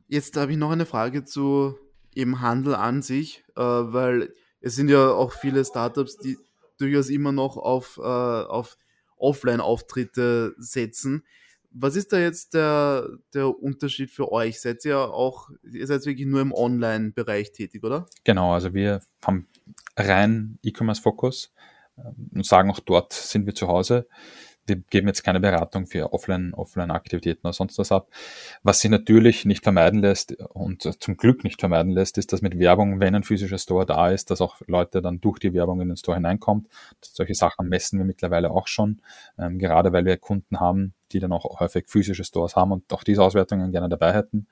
Jetzt 0.09 0.37
habe 0.37 0.53
ich 0.53 0.59
noch 0.59 0.73
eine 0.73 0.87
Frage 0.87 1.25
zu 1.25 1.79
eben 2.15 2.41
Handel 2.41 2.75
an 2.75 3.03
sich, 3.03 3.45
äh, 3.57 3.63
weil 3.63 4.35
es 4.61 4.75
sind 4.75 4.89
ja 4.89 5.11
auch 5.11 5.33
viele 5.33 5.65
Startups, 5.65 6.17
die 6.17 6.37
durchaus 6.79 7.09
immer 7.09 7.33
noch 7.33 7.57
auf, 7.57 7.99
äh, 7.99 8.03
auf 8.03 8.77
Offline-Auftritte 9.17 10.55
setzen. 10.59 11.25
Was 11.73 11.97
ist 11.97 12.13
da 12.13 12.19
jetzt 12.19 12.55
der, 12.55 13.09
der 13.33 13.49
Unterschied 13.49 14.11
für 14.11 14.33
euch? 14.33 14.61
Seid 14.61 14.85
ihr 14.85 14.99
auch, 14.99 15.51
ihr 15.63 15.87
seid 15.87 16.05
wirklich 16.05 16.27
nur 16.27 16.41
im 16.41 16.53
Online-Bereich 16.53 17.53
tätig, 17.53 17.85
oder? 17.85 18.07
Genau, 18.25 18.53
also 18.53 18.75
wir 18.75 19.01
haben 19.25 19.49
rein 19.97 20.59
E-Commerce-Fokus 20.63 21.53
ähm, 21.99 22.31
und 22.35 22.47
sagen 22.47 22.71
auch 22.71 22.81
dort 22.81 23.13
sind 23.13 23.47
wir 23.47 23.55
zu 23.55 23.69
Hause 23.69 24.07
wir 24.71 24.77
geben 24.77 25.09
jetzt 25.09 25.23
keine 25.23 25.41
Beratung 25.41 25.87
für 25.87 26.13
Offline, 26.13 26.55
Offline-Aktivitäten 26.55 27.47
oder 27.47 27.53
sonst 27.53 27.79
was 27.79 27.93
ab. 27.93 28.09
Was 28.63 28.81
sich 28.81 28.91
natürlich 28.91 29.45
nicht 29.45 29.65
vermeiden 29.65 30.01
lässt 30.01 30.33
und 30.33 30.83
zum 31.03 31.17
Glück 31.17 31.45
nicht 31.45 31.61
vermeiden 31.61 31.93
lässt, 31.93 32.19
ist, 32.19 32.33
dass 32.33 32.41
mit 32.41 32.59
Werbung, 32.59 33.01
wenn 33.01 33.15
ein 33.15 33.25
physischer 33.25 33.59
Store 33.59 33.85
da 33.85 34.11
ist, 34.11 34.31
dass 34.31 34.41
auch 34.41 34.61
Leute 34.67 35.03
dann 35.03 35.21
durch 35.21 35.39
die 35.39 35.53
Werbung 35.53 35.81
in 35.81 35.89
den 35.89 35.97
Store 35.97 36.17
hineinkommt. 36.17 36.69
Solche 37.03 37.35
Sachen 37.35 37.69
messen 37.69 37.99
wir 37.99 38.07
mittlerweile 38.07 38.51
auch 38.51 38.69
schon, 38.69 39.03
ähm, 39.39 39.59
gerade 39.59 39.93
weil 39.93 40.05
wir 40.05 40.17
Kunden 40.17 40.61
haben, 40.61 40.95
die 41.13 41.21
dann 41.21 41.33
auch 41.33 41.61
häufig 41.61 41.85
physische 41.89 42.25
Stores 42.25 42.57
haben 42.57 42.73
und 42.73 42.93
auch 42.93 43.05
diese 43.05 43.23
Auswertungen 43.23 43.73
gerne 43.73 43.89
dabei 43.89 44.13
hätten. 44.13 44.47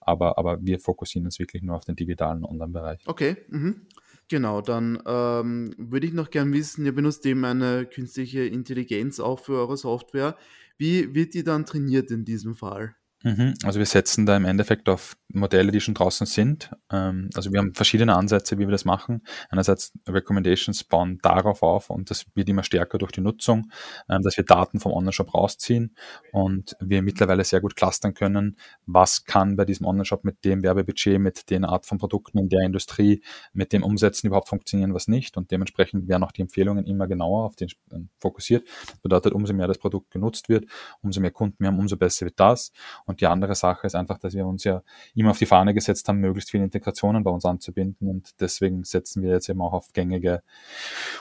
Aber, 0.00 0.38
aber 0.38 0.64
wir 0.64 0.80
fokussieren 0.80 1.26
uns 1.26 1.38
wirklich 1.38 1.62
nur 1.62 1.76
auf 1.76 1.84
den 1.84 1.96
digitalen 1.96 2.44
Online-Bereich. 2.44 3.02
Okay. 3.06 3.36
Mhm. 3.48 3.86
Genau, 4.28 4.62
dann 4.62 5.02
ähm, 5.06 5.74
würde 5.76 6.06
ich 6.06 6.14
noch 6.14 6.30
gern 6.30 6.52
wissen, 6.52 6.86
ihr 6.86 6.94
benutzt 6.94 7.26
eben 7.26 7.44
eine 7.44 7.84
künstliche 7.84 8.44
Intelligenz 8.46 9.20
auch 9.20 9.38
für 9.38 9.58
eure 9.58 9.76
Software. 9.76 10.36
Wie 10.78 11.14
wird 11.14 11.34
die 11.34 11.44
dann 11.44 11.66
trainiert 11.66 12.10
in 12.10 12.24
diesem 12.24 12.54
Fall? 12.54 12.96
Mhm. 13.24 13.54
Also 13.64 13.78
wir 13.78 13.86
setzen 13.86 14.26
da 14.26 14.36
im 14.36 14.44
Endeffekt 14.44 14.86
auf 14.86 15.16
Modelle, 15.28 15.72
die 15.72 15.80
schon 15.80 15.94
draußen 15.94 16.26
sind. 16.26 16.70
Ähm, 16.92 17.30
also 17.34 17.52
wir 17.52 17.58
haben 17.58 17.72
verschiedene 17.72 18.14
Ansätze, 18.14 18.58
wie 18.58 18.66
wir 18.66 18.70
das 18.70 18.84
machen. 18.84 19.22
Einerseits 19.48 19.92
Recommendations 20.06 20.84
bauen 20.84 21.18
darauf 21.22 21.62
auf 21.62 21.88
und 21.88 22.10
das 22.10 22.26
wird 22.34 22.50
immer 22.50 22.62
stärker 22.62 22.98
durch 22.98 23.12
die 23.12 23.22
Nutzung, 23.22 23.70
ähm, 24.10 24.20
dass 24.22 24.36
wir 24.36 24.44
Daten 24.44 24.78
vom 24.78 24.92
Online-Shop 24.92 25.32
rausziehen 25.32 25.96
und 26.32 26.76
wir 26.80 27.00
mittlerweile 27.00 27.44
sehr 27.44 27.62
gut 27.62 27.76
clustern 27.76 28.12
können, 28.12 28.56
was 28.84 29.24
kann 29.24 29.56
bei 29.56 29.64
diesem 29.64 29.86
Online-Shop 29.86 30.22
mit 30.24 30.44
dem 30.44 30.62
Werbebudget, 30.62 31.18
mit 31.18 31.48
den 31.48 31.64
Art 31.64 31.86
von 31.86 31.96
Produkten 31.96 32.38
in 32.38 32.50
der 32.50 32.60
Industrie, 32.60 33.22
mit 33.54 33.72
dem 33.72 33.82
Umsetzen 33.82 34.26
überhaupt 34.26 34.50
funktionieren, 34.50 34.92
was 34.92 35.08
nicht. 35.08 35.38
Und 35.38 35.50
dementsprechend 35.50 36.08
werden 36.08 36.24
auch 36.24 36.32
die 36.32 36.42
Empfehlungen 36.42 36.84
immer 36.84 37.06
genauer 37.06 37.46
auf 37.46 37.56
den 37.56 37.70
ähm, 37.90 38.10
fokussiert. 38.18 38.68
Das 38.86 38.98
bedeutet, 39.00 39.32
umso 39.32 39.54
mehr 39.54 39.66
das 39.66 39.78
Produkt 39.78 40.10
genutzt 40.10 40.50
wird, 40.50 40.66
umso 41.00 41.22
mehr 41.22 41.30
Kunden 41.30 41.56
wir 41.60 41.68
haben, 41.68 41.78
umso 41.78 41.96
besser 41.96 42.26
wird 42.26 42.38
das. 42.38 42.70
Und 43.06 43.13
und 43.14 43.20
die 43.20 43.26
andere 43.28 43.54
Sache 43.54 43.86
ist 43.86 43.94
einfach, 43.94 44.18
dass 44.18 44.34
wir 44.34 44.44
uns 44.44 44.64
ja 44.64 44.82
immer 45.14 45.30
auf 45.30 45.38
die 45.38 45.46
Fahne 45.46 45.72
gesetzt 45.72 46.08
haben, 46.08 46.18
möglichst 46.18 46.50
viele 46.50 46.64
Integrationen 46.64 47.22
bei 47.22 47.30
uns 47.30 47.44
anzubinden. 47.44 48.08
Und 48.08 48.40
deswegen 48.40 48.82
setzen 48.82 49.22
wir 49.22 49.30
jetzt 49.30 49.48
eben 49.48 49.62
auch 49.62 49.72
auf 49.72 49.92
gängige 49.92 50.42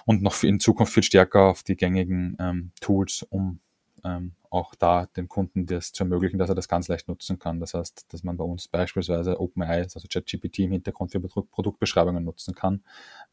und 0.06 0.24
noch 0.24 0.42
in 0.42 0.60
Zukunft 0.60 0.92
viel 0.92 1.04
stärker 1.04 1.42
auf 1.42 1.62
die 1.62 1.76
gängigen 1.76 2.36
ähm, 2.40 2.72
Tools, 2.82 3.22
um 3.30 3.60
ähm, 4.04 4.34
auch 4.50 4.76
da 4.76 5.08
dem 5.18 5.28
Kunden 5.28 5.66
das 5.66 5.94
zu 5.94 6.04
ermöglichen, 6.04 6.38
dass 6.38 6.50
er 6.50 6.56
das 6.56 6.68
ganz 6.68 6.88
leicht 6.88 7.08
nutzen 7.08 7.40
kann. 7.40 7.60
Das 7.60 7.74
heißt, 7.74 8.06
dass 8.14 8.24
man 8.24 8.38
bei 8.38 8.44
uns 8.44 8.68
beispielsweise 8.68 9.40
OpenAI, 9.40 9.82
also 9.82 10.08
ChatGPT 10.08 10.60
im 10.60 10.74
Hintergrund 10.74 11.12
für 11.12 11.20
Produktbeschreibungen 11.20 12.24
nutzen 12.24 12.54
kann, 12.54 12.84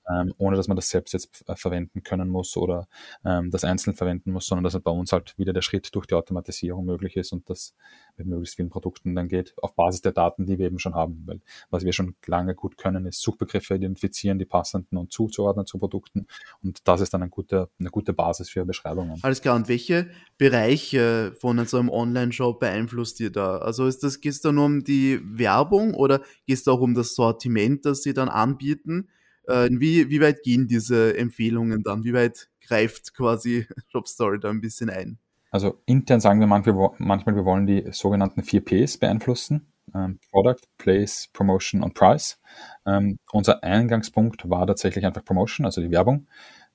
ähm, 0.08 0.32
ohne 0.38 0.56
dass 0.56 0.66
man 0.66 0.76
das 0.76 0.88
selbst 0.88 1.12
jetzt 1.12 1.46
äh, 1.46 1.56
verwenden 1.56 2.02
können 2.02 2.28
muss 2.30 2.56
oder 2.56 2.88
ähm, 3.24 3.50
das 3.50 3.64
einzeln 3.64 3.94
verwenden 3.94 4.32
muss, 4.32 4.46
sondern 4.46 4.64
dass 4.64 4.80
bei 4.80 4.90
uns 4.90 5.12
halt 5.12 5.36
wieder 5.38 5.52
der 5.52 5.62
Schritt 5.62 5.94
durch 5.94 6.06
die 6.06 6.14
Automatisierung 6.14 6.86
möglich 6.86 7.16
ist 7.16 7.32
und 7.32 7.50
das 7.50 7.74
mit 8.20 8.28
möglichst 8.28 8.56
vielen 8.56 8.70
Produkten 8.70 9.14
dann 9.14 9.28
geht, 9.28 9.54
auf 9.62 9.74
Basis 9.74 10.02
der 10.02 10.12
Daten, 10.12 10.46
die 10.46 10.58
wir 10.58 10.66
eben 10.66 10.78
schon 10.78 10.94
haben. 10.94 11.22
Weil 11.26 11.40
was 11.70 11.84
wir 11.84 11.92
schon 11.92 12.14
lange 12.26 12.54
gut 12.54 12.76
können, 12.76 13.06
ist 13.06 13.20
Suchbegriffe 13.20 13.74
identifizieren, 13.74 14.38
die 14.38 14.44
passenden 14.44 14.96
und 14.96 15.12
zuzuordnen 15.12 15.66
zu 15.66 15.78
Produkten. 15.78 16.26
Und 16.62 16.86
das 16.86 17.00
ist 17.00 17.14
dann 17.14 17.22
ein 17.22 17.30
guter, 17.30 17.68
eine 17.78 17.90
gute 17.90 18.12
Basis 18.12 18.50
für 18.50 18.64
Beschreibungen. 18.64 19.18
Alles 19.22 19.40
klar. 19.40 19.56
Und 19.56 19.68
welche 19.68 20.10
Bereiche 20.38 21.32
von 21.38 21.64
so 21.66 21.78
einem 21.78 21.88
Online-Shop 21.88 22.60
beeinflusst 22.60 23.20
ihr 23.20 23.30
da? 23.30 23.58
Also 23.58 23.86
ist 23.86 24.02
das, 24.02 24.20
geht 24.20 24.32
es 24.32 24.40
da 24.40 24.52
nur 24.52 24.66
um 24.66 24.84
die 24.84 25.20
Werbung 25.24 25.94
oder 25.94 26.20
geht 26.46 26.58
es 26.58 26.68
auch 26.68 26.80
um 26.80 26.94
das 26.94 27.14
Sortiment, 27.14 27.84
das 27.86 28.02
sie 28.02 28.14
dann 28.14 28.28
anbieten? 28.28 29.08
Äh, 29.46 29.68
wie, 29.72 30.10
wie 30.10 30.20
weit 30.20 30.42
gehen 30.42 30.68
diese 30.68 31.16
Empfehlungen 31.16 31.82
dann? 31.82 32.04
Wie 32.04 32.12
weit 32.12 32.48
greift 32.60 33.14
quasi 33.14 33.66
ShopStory 33.88 34.38
da 34.38 34.50
ein 34.50 34.60
bisschen 34.60 34.90
ein? 34.90 35.18
Also 35.50 35.80
intern 35.86 36.20
sagen 36.20 36.40
wir 36.40 36.46
manchmal, 36.46 36.90
manchmal 36.98 37.34
wir 37.34 37.44
wollen 37.44 37.66
die 37.66 37.86
sogenannten 37.90 38.42
4 38.42 38.64
Ps 38.64 38.98
beeinflussen. 38.98 39.72
Ähm, 39.94 40.20
Product, 40.30 40.60
Place, 40.78 41.28
Promotion 41.32 41.82
und 41.82 41.94
Price. 41.94 42.38
Ähm, 42.86 43.18
unser 43.32 43.64
Eingangspunkt 43.64 44.48
war 44.48 44.66
tatsächlich 44.66 45.04
einfach 45.04 45.24
Promotion, 45.24 45.66
also 45.66 45.80
die 45.80 45.90
Werbung. 45.90 46.28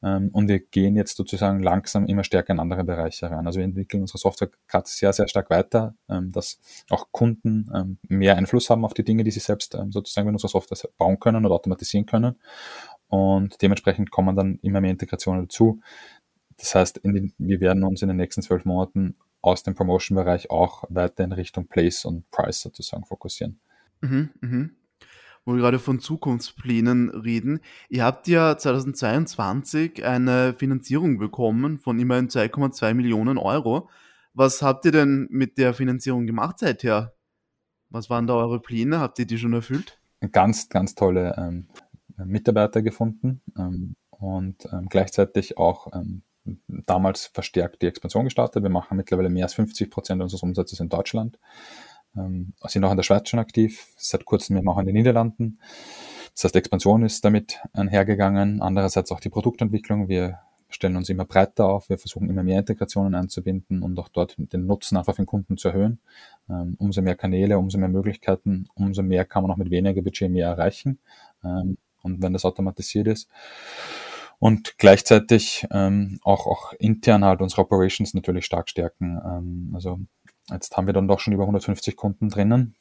Ähm, 0.04 0.30
und 0.34 0.50
wir 0.50 0.60
gehen 0.60 0.96
jetzt 0.98 1.16
sozusagen 1.16 1.62
langsam 1.62 2.06
immer 2.08 2.26
stärker 2.26 2.52
in 2.54 2.60
andere 2.60 2.84
Bereiche 2.84 3.32
rein. 3.32 3.48
Also 3.48 3.60
wir 3.60 3.66
entwickeln 3.66 4.02
unsere 4.02 4.18
Software 4.18 4.50
gerade 4.68 4.88
sehr, 4.88 5.14
sehr 5.14 5.28
stark 5.30 5.50
weiter, 5.50 5.96
ähm, 6.10 6.32
dass 6.32 6.60
auch 6.90 7.08
Kunden 7.12 7.72
ähm, 7.74 7.98
mehr 8.08 8.36
Einfluss 8.36 8.70
haben 8.70 8.84
auf 8.84 8.94
die 8.94 9.06
Dinge, 9.06 9.24
die 9.24 9.32
sie 9.32 9.40
selbst 9.40 9.78
sozusagen 9.90 10.28
mit 10.28 10.36
unserer 10.36 10.50
Software 10.50 10.90
bauen 10.98 11.20
können 11.20 11.46
oder 11.46 11.56
automatisieren 11.56 12.06
können. 12.06 12.36
Und 13.08 13.62
dementsprechend 13.62 14.12
kommen 14.12 14.36
dann 14.36 14.60
immer 14.62 14.82
mehr 14.82 14.92
Integrationen 14.92 15.44
dazu. 15.44 15.80
Das 16.58 16.76
heißt, 16.76 17.02
den, 17.04 17.34
wir 17.38 17.60
werden 17.60 17.84
uns 17.84 18.02
in 18.02 18.08
den 18.08 18.18
nächsten 18.18 18.42
zwölf 18.42 18.66
Monaten 18.66 19.16
aus 19.42 19.64
dem 19.64 19.76
Promotion-Bereich 19.76 20.50
auch 20.50 20.84
weiter 20.90 21.24
in 21.24 21.32
Richtung 21.32 21.68
Place 21.68 22.06
und 22.06 22.30
Price 22.32 22.62
sozusagen 22.62 23.06
fokussieren. 23.06 23.60
Mhm, 24.02 24.30
mh 24.42 24.70
wo 25.46 25.54
wir 25.54 25.62
gerade 25.62 25.80
von 25.80 26.00
Zukunftsplänen 26.00 27.10
reden. 27.12 27.60
Ihr 27.90 28.04
habt 28.04 28.28
ja 28.28 28.58
2022 28.58 30.04
eine 30.04 30.56
Finanzierung 30.56 31.20
bekommen 31.20 31.80
von 31.80 32.00
immerhin 32.00 32.28
2,2 32.28 32.96
Millionen 32.96 33.38
Euro. 33.38 33.90
Was 34.34 34.62
habt 34.62 34.86
ihr 34.86 34.92
denn 34.92 35.28
mit 35.30 35.58
der 35.58 35.74
Finanzierung 35.74 36.26
gemacht 36.26 36.60
seither? 36.60 37.14
Was 37.90 38.10
waren 38.10 38.28
da 38.28 38.34
eure 38.34 38.60
Pläne? 38.60 39.00
Habt 39.00 39.20
ihr 39.20 39.28
die 39.28 39.38
schon 39.38 39.54
erfüllt? 39.54 40.00
Ganz, 40.32 40.70
ganz 40.70 40.96
tolle 40.96 41.36
ähm, 41.38 41.68
Mitarbeiter 42.18 42.82
gefunden 42.82 43.42
ähm, 43.58 43.96
und 44.10 44.68
ähm, 44.74 44.88
gleichzeitig 44.90 45.58
auch 45.58 45.94
ähm, 45.94 46.24
damals 46.68 47.28
verstärkt 47.28 47.82
die 47.82 47.88
Expansion 47.88 48.26
gestartet. 48.26 48.64
Wir 48.64 48.70
machen 48.70 48.98
mittlerweile 48.98 49.30
mehr 49.30 49.46
als 49.46 49.54
50 49.54 49.90
Prozent 49.90 50.22
unseres 50.22 50.44
Umsatzes 50.44 50.80
in 50.80 50.90
Deutschland, 50.90 51.40
ähm, 52.16 52.54
sind 52.68 52.84
auch 52.84 52.92
in 52.92 52.98
der 52.98 53.04
Schweiz 53.04 53.30
schon 53.30 53.40
aktiv, 53.40 53.88
seit 53.98 54.26
kurzem 54.26 54.58
eben 54.58 54.70
auch 54.70 54.78
in 54.78 54.86
den 54.86 54.96
Niederlanden. 54.96 55.60
Das 56.34 56.44
heißt, 56.44 56.56
Expansion 56.56 57.04
ist 57.04 57.24
damit 57.24 57.62
einhergegangen. 57.74 58.62
Andererseits 58.62 59.12
auch 59.12 59.22
die 59.22 59.30
Produktentwicklung. 59.30 60.10
Wir 60.10 60.40
stellen 60.70 60.98
uns 60.98 61.10
immer 61.10 61.26
breiter 61.26 61.68
auf. 61.68 61.90
Wir 61.90 61.98
versuchen 61.98 62.30
immer 62.30 62.44
mehr 62.44 62.60
Integrationen 62.60 63.16
einzubinden 63.16 63.82
und 63.82 63.98
auch 63.98 64.10
dort 64.10 64.36
den 64.38 64.66
Nutzen 64.66 64.98
einfach 64.98 65.16
für 65.16 65.22
den 65.22 65.28
Kunden 65.28 65.58
zu 65.58 65.70
erhöhen. 65.70 66.00
Ähm, 66.50 66.76
umso 66.78 67.02
mehr 67.02 67.16
Kanäle, 67.16 67.58
umso 67.58 67.78
mehr 67.78 67.88
Möglichkeiten, 67.88 68.68
umso 68.76 69.02
mehr 69.02 69.24
kann 69.24 69.44
man 69.44 69.52
auch 69.52 69.58
mit 69.58 69.72
weniger 69.72 70.02
Budget 70.02 70.30
mehr 70.30 70.48
erreichen. 70.48 71.00
Ähm, 71.44 71.78
und 72.02 72.22
wenn 72.22 72.34
das 72.34 72.46
automatisiert 72.46 73.08
ist. 73.08 73.30
Und 74.40 74.78
gleichzeitig 74.78 75.66
ähm, 75.72 76.20
auch, 76.24 76.46
auch 76.48 76.74
intern 76.74 77.24
halt 77.24 77.42
unsere 77.42 77.62
Operations 77.62 78.14
natürlich 78.14 78.46
stark 78.46 78.70
stärken. 78.70 79.20
Ähm, 79.26 79.72
also 79.74 80.00
jetzt 80.52 80.76
haben 80.76 80.88
wir 80.88 80.94
dann 80.94 81.08
doch 81.08 81.20
schon 81.20 81.34
über 81.34 81.44
150 81.44 81.96
Kunden 81.96 82.30
drinnen 82.30 82.76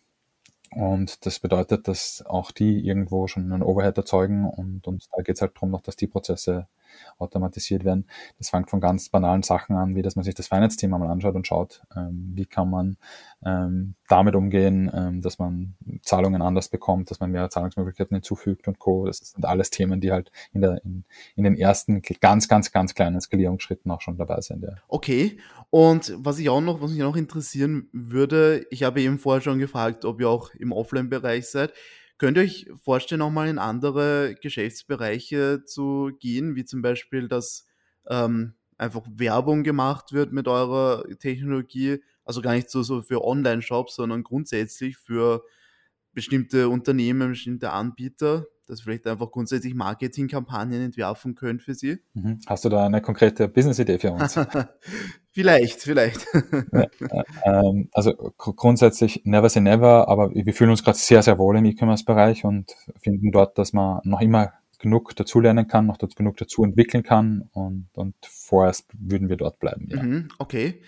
und 0.75 1.25
das 1.25 1.39
bedeutet, 1.39 1.87
dass 1.87 2.25
auch 2.27 2.51
die 2.51 2.85
irgendwo 2.85 3.29
schon 3.29 3.53
einen 3.53 3.63
Overhead 3.63 3.97
erzeugen 3.97 4.45
und, 4.45 4.87
und 4.89 5.07
da 5.17 5.23
geht 5.23 5.37
es 5.37 5.41
halt 5.41 5.55
darum 5.55 5.71
noch, 5.71 5.83
dass 5.83 5.95
die 5.95 6.09
Prozesse 6.09 6.67
automatisiert 7.19 7.85
werden. 7.85 8.07
Das 8.39 8.51
fängt 8.51 8.71
von 8.71 8.81
ganz 8.81 9.09
banalen 9.09 9.43
Sachen 9.43 9.77
an, 9.77 9.95
wie 9.95 10.03
dass 10.03 10.17
man 10.17 10.25
sich 10.25 10.35
das 10.35 10.49
Finance-Thema 10.49 10.99
mal 10.99 11.11
anschaut 11.11 11.35
und 11.35 11.47
schaut, 11.47 11.83
ähm, 11.97 12.33
wie 12.35 12.47
kann 12.47 12.71
man 12.71 12.97
ähm, 13.45 13.95
damit 14.09 14.35
umgehen, 14.35 14.91
ähm, 14.95 15.21
dass 15.21 15.39
man 15.39 15.75
Zahlungen 16.03 16.43
anders 16.43 16.69
bekommt, 16.69 17.11
dass 17.11 17.21
man 17.21 17.31
mehr 17.31 17.49
Zahlungsmöglichkeiten 17.51 18.15
hinzufügt 18.15 18.69
und 18.69 18.79
Co. 18.79 19.07
Das 19.07 19.19
sind 19.19 19.45
alles 19.45 19.71
Themen, 19.71 20.01
die 20.01 20.13
halt 20.13 20.31
in, 20.53 20.61
der, 20.61 20.83
in, 20.85 21.05
in 21.37 21.45
den 21.45 21.57
ersten 21.57 22.03
ganz, 22.21 22.49
ganz, 22.49 22.71
ganz 22.73 22.95
kleinen 22.95 23.21
Skalierungsschritten 23.21 23.91
auch 23.91 24.01
schon 24.01 24.17
dabei 24.17 24.41
sind. 24.41 24.63
Ja. 24.63 24.75
Okay, 24.89 25.39
und 25.71 26.15
was 26.19 26.39
ich 26.39 26.49
auch 26.51 26.61
noch, 26.61 26.81
was 26.81 26.91
mich 26.91 27.01
noch 27.01 27.17
interessieren 27.17 27.89
würde, 27.93 28.67
ich 28.71 28.83
habe 28.83 29.01
eben 29.01 29.19
vorher 29.19 29.43
schon 29.43 29.59
gefragt, 29.59 30.05
ob 30.05 30.21
ihr 30.21 30.29
auch 30.29 30.55
im 30.55 30.73
Offline-Bereich 30.73 31.49
seid. 31.49 31.73
Könnt 32.19 32.37
ihr 32.37 32.45
euch 32.45 32.71
vorstellen, 32.83 33.23
auch 33.23 33.31
mal 33.31 33.49
in 33.49 33.59
andere 33.59 34.37
Geschäftsbereiche 34.41 35.65
zu 35.65 36.13
gehen, 36.21 36.55
wie 36.55 36.65
zum 36.65 36.81
Beispiel, 36.83 37.29
dass 37.29 37.67
ähm, 38.09 38.55
einfach 38.79 39.03
Werbung 39.15 39.63
gemacht 39.63 40.13
wird 40.13 40.33
mit 40.33 40.49
eurer 40.49 41.05
Technologie, 41.19 42.03
also 42.25 42.41
gar 42.41 42.55
nicht 42.55 42.71
so, 42.71 42.83
so 42.83 43.03
für 43.03 43.25
Online-Shops, 43.25 43.97
sondern 43.97 44.23
grundsätzlich 44.23 44.97
für 44.97 45.43
bestimmte 46.13 46.69
Unternehmen, 46.69 47.31
bestimmte 47.31 47.71
Anbieter, 47.71 48.47
dass 48.67 48.83
vielleicht 48.83 49.07
einfach 49.07 49.31
grundsätzlich 49.31 49.75
Marketingkampagnen 49.75 50.81
entwerfen 50.81 51.35
könnt 51.35 51.63
für 51.63 51.75
sie. 51.75 51.99
Mhm. 52.15 52.41
Hast 52.47 52.65
du 52.65 52.69
da 52.69 52.87
eine 52.87 53.03
konkrete 53.03 53.49
Business-Idee 53.49 53.99
für 53.99 54.13
uns? 54.13 54.37
vielleicht, 55.35 55.83
vielleicht. 55.83 56.27
ja, 56.73 56.83
äh, 56.83 57.25
ähm, 57.45 57.89
also 57.93 58.15
grundsätzlich 58.39 59.23
never 59.25 59.49
say 59.49 59.61
never, 59.61 60.09
aber 60.09 60.35
wir 60.35 60.55
fühlen 60.55 60.71
uns 60.71 60.83
gerade 60.83 60.99
sehr, 60.99 61.23
sehr 61.23 61.39
wohl 61.39 61.57
im 61.59 61.65
E-Commerce-Bereich 61.65 62.45
und 62.45 62.75
finden 63.01 63.33
dort, 63.33 63.59
dass 63.59 63.73
man 63.73 64.01
noch 64.05 64.21
immer 64.21 64.53
genug 64.79 65.15
dazulernen 65.17 65.67
kann, 65.67 65.87
noch 65.87 65.99
genug 65.99 66.37
dazu 66.37 66.65
entwickeln 66.65 67.03
kann 67.03 67.49
und, 67.53 67.89
und 67.95 68.15
vorerst 68.23 68.87
würden 68.99 69.29
wir 69.29 69.37
dort 69.37 69.59
bleiben. 69.59 69.89
Ja. 69.91 70.03
Mhm, 70.03 70.29
okay. 70.39 70.83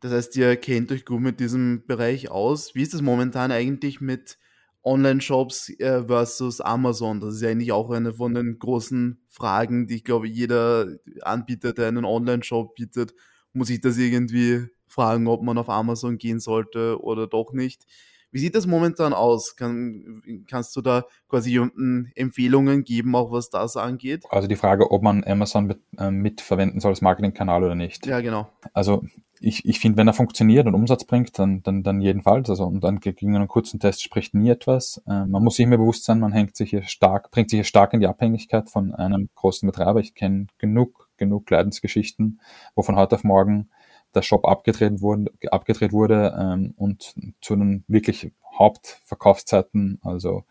Das 0.00 0.12
heißt, 0.12 0.36
ihr 0.36 0.56
kennt 0.56 0.92
euch 0.92 1.04
gut 1.04 1.20
mit 1.20 1.40
diesem 1.40 1.84
Bereich 1.86 2.30
aus. 2.30 2.74
Wie 2.74 2.82
ist 2.82 2.94
es 2.94 3.00
momentan 3.00 3.52
eigentlich 3.52 4.00
mit 4.00 4.38
Online-Shops 4.84 5.70
äh, 5.80 6.04
versus 6.04 6.60
Amazon. 6.60 7.20
Das 7.20 7.36
ist 7.36 7.40
ja 7.40 7.48
eigentlich 7.48 7.72
auch 7.72 7.90
eine 7.90 8.12
von 8.14 8.34
den 8.34 8.58
großen 8.58 9.18
Fragen, 9.28 9.86
die 9.86 9.96
ich 9.96 10.04
glaube, 10.04 10.28
jeder 10.28 10.88
Anbieter, 11.22 11.72
der 11.72 11.88
einen 11.88 12.04
Online-Shop 12.04 12.74
bietet, 12.74 13.14
muss 13.54 13.68
sich 13.68 13.80
das 13.80 13.96
irgendwie 13.96 14.66
fragen, 14.86 15.26
ob 15.26 15.42
man 15.42 15.58
auf 15.58 15.68
Amazon 15.68 16.18
gehen 16.18 16.40
sollte 16.40 17.02
oder 17.02 17.26
doch 17.26 17.52
nicht. 17.52 17.84
Wie 18.34 18.40
sieht 18.40 18.56
das 18.56 18.66
momentan 18.66 19.12
aus? 19.12 19.54
Kann, 19.54 20.20
kannst 20.50 20.74
du 20.74 20.80
da 20.80 21.04
quasi 21.28 21.60
Empfehlungen 22.16 22.82
geben, 22.82 23.14
auch 23.14 23.30
was 23.30 23.48
das 23.48 23.76
angeht? 23.76 24.24
Also 24.28 24.48
die 24.48 24.56
Frage, 24.56 24.90
ob 24.90 25.04
man 25.04 25.22
Amazon 25.22 25.66
mit, 25.66 25.78
äh, 25.98 26.10
mitverwenden 26.10 26.80
soll 26.80 26.90
als 26.90 27.00
Marketingkanal 27.00 27.62
oder 27.62 27.76
nicht. 27.76 28.06
Ja, 28.06 28.20
genau. 28.20 28.48
Also 28.72 29.04
ich, 29.38 29.64
ich 29.64 29.78
finde, 29.78 29.98
wenn 29.98 30.08
er 30.08 30.14
funktioniert 30.14 30.66
und 30.66 30.74
Umsatz 30.74 31.04
bringt, 31.04 31.38
dann, 31.38 31.62
dann, 31.62 31.84
dann 31.84 32.00
jedenfalls. 32.00 32.50
Also 32.50 32.64
und 32.64 32.82
dann 32.82 32.98
gegen 32.98 33.36
einen 33.36 33.46
kurzen 33.46 33.78
Test 33.78 34.02
spricht 34.02 34.34
nie 34.34 34.50
etwas. 34.50 35.00
Äh, 35.06 35.26
man 35.26 35.44
muss 35.44 35.54
sich 35.54 35.66
immer 35.66 35.78
bewusst 35.78 36.04
sein, 36.04 36.18
man 36.18 36.32
hängt 36.32 36.56
sich 36.56 36.70
hier 36.70 36.82
stark, 36.82 37.30
bringt 37.30 37.50
sich 37.50 37.58
hier 37.58 37.64
stark 37.64 37.92
in 37.92 38.00
die 38.00 38.08
Abhängigkeit 38.08 38.68
von 38.68 38.92
einem 38.94 39.28
großen 39.36 39.64
Betreiber. 39.64 40.00
Ich 40.00 40.14
kenne 40.14 40.48
genug, 40.58 41.03
genug 41.24 41.50
Leidensgeschichten, 41.50 42.40
wo 42.74 42.82
von 42.82 42.96
heute 42.96 43.16
auf 43.16 43.24
morgen 43.24 43.70
der 44.14 44.22
Shop 44.22 44.46
abgedreht 44.46 45.00
wurde, 45.00 45.32
abgedreht 45.50 45.92
wurde 45.92 46.34
ähm, 46.38 46.74
und 46.76 47.14
zu 47.40 47.56
den 47.56 47.84
wirklich 47.88 48.32
Hauptverkaufszeiten, 48.56 49.98
also 50.02 50.44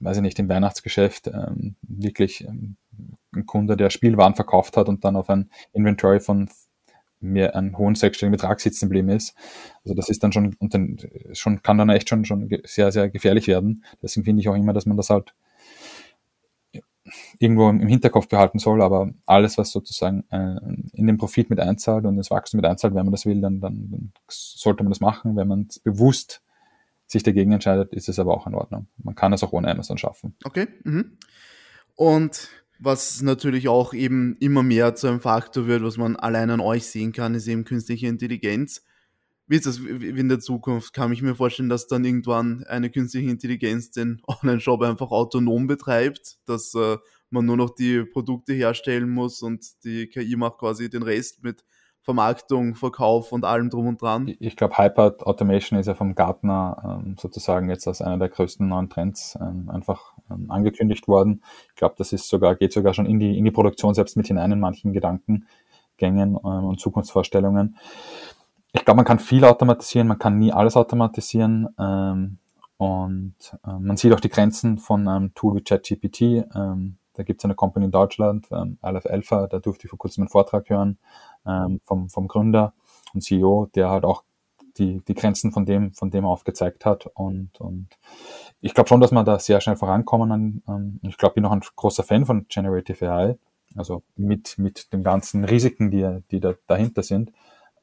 weiß 0.00 0.16
ich 0.16 0.22
nicht, 0.22 0.38
im 0.38 0.48
Weihnachtsgeschäft 0.48 1.28
ähm, 1.28 1.76
wirklich 1.82 2.44
ähm, 2.44 2.76
ein 3.32 3.46
Kunde, 3.46 3.76
der 3.76 3.90
Spielwaren 3.90 4.34
verkauft 4.34 4.76
hat 4.76 4.88
und 4.88 5.04
dann 5.04 5.16
auf 5.16 5.30
ein 5.30 5.50
Inventory 5.72 6.20
von 6.20 6.50
mehr 7.20 7.54
einen 7.54 7.76
hohen 7.76 7.94
sechsstelligen 7.94 8.36
Betrag 8.36 8.60
sitzen 8.60 8.86
geblieben 8.86 9.10
ist. 9.10 9.34
Also 9.84 9.94
das 9.94 10.08
ist 10.08 10.24
dann 10.24 10.32
schon, 10.32 10.56
und 10.58 10.74
dann 10.74 10.98
schon, 11.32 11.62
kann 11.62 11.78
dann 11.78 11.90
echt 11.90 12.08
schon, 12.08 12.24
schon 12.24 12.48
sehr, 12.64 12.90
sehr 12.92 13.10
gefährlich 13.10 13.46
werden. 13.46 13.84
Deswegen 14.02 14.24
finde 14.24 14.40
ich 14.40 14.48
auch 14.48 14.54
immer, 14.54 14.72
dass 14.72 14.86
man 14.86 14.96
das 14.96 15.10
halt 15.10 15.34
irgendwo 17.38 17.68
im 17.68 17.86
Hinterkopf 17.86 18.28
behalten 18.28 18.58
soll, 18.58 18.82
aber 18.82 19.10
alles, 19.26 19.58
was 19.58 19.70
sozusagen 19.70 20.24
äh, 20.30 20.56
in 20.92 21.06
den 21.06 21.18
Profit 21.18 21.50
mit 21.50 21.60
einzahlt 21.60 22.04
und 22.04 22.16
ins 22.16 22.30
Wachstum 22.30 22.58
mit 22.58 22.66
einzahlt, 22.66 22.94
wenn 22.94 23.04
man 23.04 23.12
das 23.12 23.26
will, 23.26 23.40
dann, 23.40 23.60
dann, 23.60 23.90
dann 23.90 24.12
sollte 24.28 24.82
man 24.82 24.90
das 24.90 25.00
machen. 25.00 25.36
Wenn 25.36 25.48
man 25.48 25.68
bewusst 25.84 26.42
sich 27.06 27.22
dagegen 27.22 27.52
entscheidet, 27.52 27.92
ist 27.92 28.08
es 28.08 28.18
aber 28.18 28.34
auch 28.34 28.46
in 28.46 28.54
Ordnung. 28.54 28.86
Man 28.98 29.14
kann 29.14 29.32
es 29.32 29.42
auch 29.42 29.52
ohne 29.52 29.70
Amazon 29.70 29.98
schaffen. 29.98 30.34
Okay. 30.44 30.68
Mhm. 30.84 31.16
Und 31.96 32.48
was 32.78 33.20
natürlich 33.20 33.68
auch 33.68 33.92
eben 33.92 34.36
immer 34.40 34.62
mehr 34.62 34.94
zu 34.94 35.08
einem 35.08 35.20
Faktor 35.20 35.66
wird, 35.66 35.82
was 35.82 35.98
man 35.98 36.16
allein 36.16 36.50
an 36.50 36.60
euch 36.60 36.86
sehen 36.86 37.12
kann, 37.12 37.34
ist 37.34 37.46
eben 37.46 37.64
künstliche 37.64 38.06
Intelligenz 38.06 38.82
wie 39.50 39.56
ist 39.56 39.66
das 39.66 39.78
in 39.78 40.28
der 40.28 40.38
Zukunft? 40.38 40.92
Kann 40.92 41.12
ich 41.12 41.22
mir 41.22 41.34
vorstellen, 41.34 41.68
dass 41.68 41.88
dann 41.88 42.04
irgendwann 42.04 42.62
eine 42.68 42.88
künstliche 42.88 43.28
Intelligenz 43.28 43.90
den 43.90 44.22
Online-Shop 44.28 44.80
einfach 44.82 45.10
autonom 45.10 45.66
betreibt, 45.66 46.38
dass 46.46 46.72
äh, 46.76 46.98
man 47.30 47.46
nur 47.46 47.56
noch 47.56 47.70
die 47.70 48.04
Produkte 48.04 48.52
herstellen 48.52 49.10
muss 49.10 49.42
und 49.42 49.66
die 49.82 50.06
KI 50.06 50.36
macht 50.36 50.58
quasi 50.58 50.88
den 50.88 51.02
Rest 51.02 51.42
mit 51.42 51.64
Vermarktung, 52.02 52.76
Verkauf 52.76 53.32
und 53.32 53.44
allem 53.44 53.70
drum 53.70 53.88
und 53.88 54.00
dran. 54.00 54.32
Ich 54.38 54.54
glaube, 54.54 54.78
Hyper 54.78 55.16
Automation 55.26 55.80
ist 55.80 55.86
ja 55.86 55.94
vom 55.94 56.14
Gartner 56.14 57.00
ähm, 57.04 57.16
sozusagen 57.18 57.68
jetzt 57.68 57.88
als 57.88 58.00
einer 58.02 58.18
der 58.18 58.28
größten 58.28 58.68
neuen 58.68 58.88
Trends 58.88 59.36
ähm, 59.40 59.68
einfach 59.68 60.12
ähm, 60.30 60.48
angekündigt 60.48 61.08
worden. 61.08 61.42
Ich 61.70 61.74
glaube, 61.74 61.96
das 61.98 62.12
ist 62.12 62.28
sogar, 62.28 62.54
geht 62.54 62.72
sogar 62.72 62.94
schon 62.94 63.06
in 63.06 63.18
die, 63.18 63.36
in 63.36 63.44
die 63.44 63.50
Produktion 63.50 63.94
selbst 63.94 64.16
mit 64.16 64.28
hinein 64.28 64.52
in 64.52 64.60
manchen 64.60 64.92
Gedankengängen 64.92 66.36
ähm, 66.36 66.64
und 66.64 66.78
Zukunftsvorstellungen 66.78 67.76
ich 68.72 68.84
glaube, 68.84 68.96
man 68.96 69.04
kann 69.04 69.18
viel 69.18 69.44
automatisieren, 69.44 70.08
man 70.08 70.18
kann 70.18 70.38
nie 70.38 70.52
alles 70.52 70.76
automatisieren. 70.76 71.68
Ähm, 71.78 72.38
und 72.76 73.34
äh, 73.66 73.78
man 73.78 73.96
sieht 73.96 74.12
auch 74.12 74.20
die 74.20 74.30
Grenzen 74.30 74.78
von 74.78 75.06
einem 75.06 75.34
Tool 75.34 75.56
wie 75.56 75.62
ChatGPT. 75.62 76.20
Ähm, 76.54 76.96
da 77.14 77.22
gibt 77.24 77.40
es 77.40 77.44
eine 77.44 77.54
Company 77.54 77.86
in 77.86 77.90
Deutschland, 77.90 78.46
ähm, 78.52 78.78
Aleph 78.80 79.06
Alpha, 79.06 79.46
da 79.46 79.58
durfte 79.58 79.84
ich 79.84 79.90
vor 79.90 79.98
kurzem 79.98 80.22
einen 80.22 80.28
Vortrag 80.28 80.70
hören 80.70 80.98
ähm, 81.46 81.80
vom, 81.84 82.08
vom 82.08 82.28
Gründer 82.28 82.72
und 83.12 83.22
CEO, 83.22 83.68
der 83.74 83.90
halt 83.90 84.04
auch 84.04 84.22
die, 84.78 85.02
die 85.06 85.14
Grenzen 85.14 85.52
von 85.52 85.66
dem, 85.66 85.92
von 85.92 86.10
dem 86.10 86.24
aufgezeigt 86.24 86.86
hat. 86.86 87.06
Und, 87.14 87.60
und 87.60 87.88
ich 88.60 88.72
glaube 88.72 88.88
schon, 88.88 89.00
dass 89.00 89.10
man 89.10 89.26
da 89.26 89.38
sehr 89.38 89.60
schnell 89.60 89.76
vorankommen. 89.76 90.62
Ähm, 90.66 91.00
ich 91.02 91.18
glaube, 91.18 91.32
ich 91.32 91.34
bin 91.34 91.42
noch 91.42 91.52
ein 91.52 91.62
großer 91.76 92.04
Fan 92.04 92.24
von 92.24 92.46
Generative 92.48 93.12
AI, 93.12 93.38
also 93.76 94.02
mit, 94.16 94.56
mit 94.58 94.92
den 94.92 95.02
ganzen 95.02 95.44
Risiken, 95.44 95.90
die, 95.90 96.20
die 96.30 96.40
da 96.40 96.54
dahinter 96.66 97.02
sind. 97.02 97.32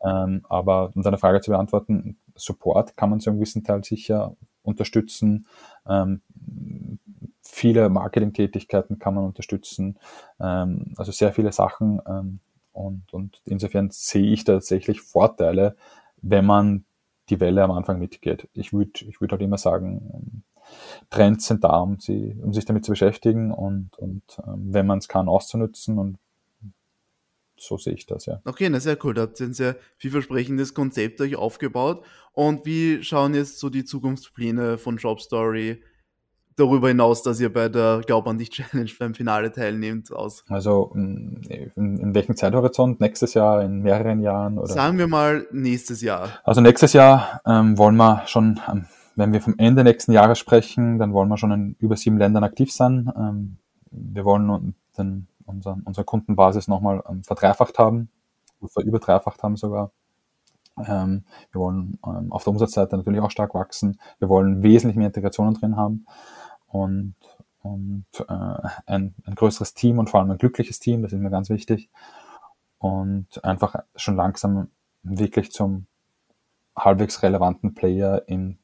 Ähm, 0.04 0.46
aber 0.50 0.92
um 0.96 1.02
deine 1.02 1.18
Frage 1.18 1.42
zu 1.42 1.52
beantworten, 1.52 2.18
Support 2.36 2.98
kann 2.98 3.10
man 3.10 3.20
zu 3.20 3.30
einem 3.30 3.40
gewissen 3.40 3.64
Teil 3.64 3.84
sicher 3.84 4.36
unterstützen. 4.62 5.48
Ähm, 5.88 6.22
viele 7.42 7.90
Marketingtätigkeiten 7.90 9.00
kann 9.00 9.16
man 9.16 9.26
unterstützen. 9.26 9.98
Ähm, 10.40 10.94
also 10.98 11.12
sehr 11.12 11.34
viele 11.34 11.52
Sachen. 11.52 12.02
Ähm, 12.08 12.40
und, 12.74 13.12
und 13.14 13.42
insofern 13.46 13.90
sehe 13.92 14.32
ich 14.32 14.44
tatsächlich 14.44 15.02
Vorteile, 15.02 15.76
wenn 16.22 16.46
man 16.46 16.86
die 17.30 17.40
Welle 17.40 17.64
am 17.64 17.72
Anfang 17.72 18.00
mitgeht. 18.00 18.48
Ich 18.54 18.72
würde 18.72 18.92
ich 19.08 19.20
würd 19.20 19.32
halt 19.32 19.42
immer 19.42 19.58
sagen, 19.58 20.44
Trends 21.10 21.48
sind 21.48 21.64
da, 21.64 21.80
um, 21.80 22.00
sie, 22.00 22.36
um 22.42 22.54
sich 22.54 22.66
damit 22.66 22.86
zu 22.86 22.92
beschäftigen 22.92 23.52
und, 23.52 23.98
und 23.98 24.24
ähm, 24.46 24.74
wenn 24.74 24.86
man 24.86 25.00
es 25.00 25.08
kann, 25.08 25.30
auszunutzen 25.30 25.98
und 25.98 26.18
so 27.58 27.78
sehe 27.78 27.94
ich 27.94 28.06
das, 28.06 28.26
ja. 28.26 28.42
Okay, 28.46 28.70
na 28.70 28.80
sehr 28.80 28.98
cool. 29.04 29.14
Da 29.14 29.24
habt 29.24 29.40
ihr 29.40 29.48
ein 29.48 29.54
sehr 29.54 29.76
vielversprechendes 29.98 30.74
Konzept 30.74 31.22
euch 31.22 31.36
aufgebaut. 31.36 32.04
Und 32.34 32.66
wie 32.66 33.04
schauen 33.04 33.34
jetzt 33.34 33.60
so 33.60 33.70
die 33.70 33.84
Zukunftspläne 33.84 34.78
von 34.78 34.98
Jobstory 34.98 35.82
darüber 36.58 36.90
hinaus, 36.90 37.24
dass 37.24 37.40
ihr 37.40 37.54
bei 37.54 37.70
der 37.70 38.02
Glaub 38.06 38.28
an 38.28 38.38
dich 38.38 38.50
Challenge 38.50 38.90
beim 39.00 39.14
Finale 39.14 39.52
teilnehmt, 39.52 40.12
aus? 40.12 40.44
Also 40.50 40.92
in, 40.96 41.72
in, 41.76 42.16
welchem 42.16 42.36
Zeithorizont? 42.36 43.00
Nächstes 43.00 43.34
Jahr, 43.34 43.64
in 43.64 43.82
mehreren 43.82 44.22
Jahren? 44.22 44.58
Oder? 44.58 44.68
Sagen 44.68 44.98
wir 44.98 45.08
mal 45.08 45.48
nächstes 45.52 46.02
Jahr. 46.02 46.30
Also 46.44 46.62
nächstes 46.62 46.94
Jahr 46.94 47.42
ähm, 47.46 47.78
wollen 47.78 47.96
wir 47.96 48.24
schon, 48.28 48.60
ähm, 48.70 48.86
wenn 49.16 49.34
wir 49.34 49.42
vom 49.42 49.56
Ende 49.58 49.84
nächsten 49.84 50.12
Jahres 50.12 50.40
sprechen, 50.40 51.00
dann 51.00 51.14
wollen 51.14 51.30
wir 51.30 51.38
schon 51.38 51.52
in 51.52 51.76
über 51.80 51.96
sieben 51.96 52.18
Ländern 52.18 52.44
aktiv 52.44 52.72
sein. 52.72 53.12
Ähm, 53.16 53.58
wir 53.92 54.26
wollen 54.26 54.76
den, 54.98 55.28
unseren, 55.48 55.82
unsere 55.82 56.06
Kundenbasis 56.06 56.68
nochmal 56.68 57.04
ähm, 57.10 57.24
verdreifacht 57.24 57.80
haben, 57.80 58.10
überdreifacht 58.62 59.42
haben 59.44 59.56
sogar. 59.56 59.92
Ähm, 60.86 61.24
wir 61.52 61.62
wollen 61.62 62.00
ähm, 62.06 62.32
auf 62.32 62.44
der 62.44 62.54
Umsatzseite 62.54 62.98
natürlich 62.98 63.22
auch 63.22 63.32
stark 63.32 63.54
wachsen. 63.54 64.00
Wir 64.20 64.30
wollen 64.30 64.62
wesentlich 64.62 64.98
mehr 64.98 65.08
Integrationen 65.08 65.56
drin 65.56 65.76
haben 65.76 66.06
und, 66.68 67.16
und 67.64 68.06
äh, 68.28 68.70
ein, 68.86 69.16
ein 69.26 69.36
größeres 69.36 69.74
Team 69.74 70.00
und 70.00 70.10
vor 70.10 70.20
allem 70.20 70.32
ein 70.32 70.38
glückliches 70.38 70.80
Team, 70.80 71.02
das 71.02 71.14
ist 71.14 71.20
mir 71.20 71.32
ganz 71.32 71.50
wichtig. 71.50 71.90
Und 72.78 73.44
einfach 73.44 73.76
schon 73.96 74.16
langsam 74.16 74.70
wirklich 75.02 75.52
zum 75.52 75.88
halbwegs 76.76 77.24
relevanten 77.24 77.74
Player 77.74 78.24
im, 78.28 78.60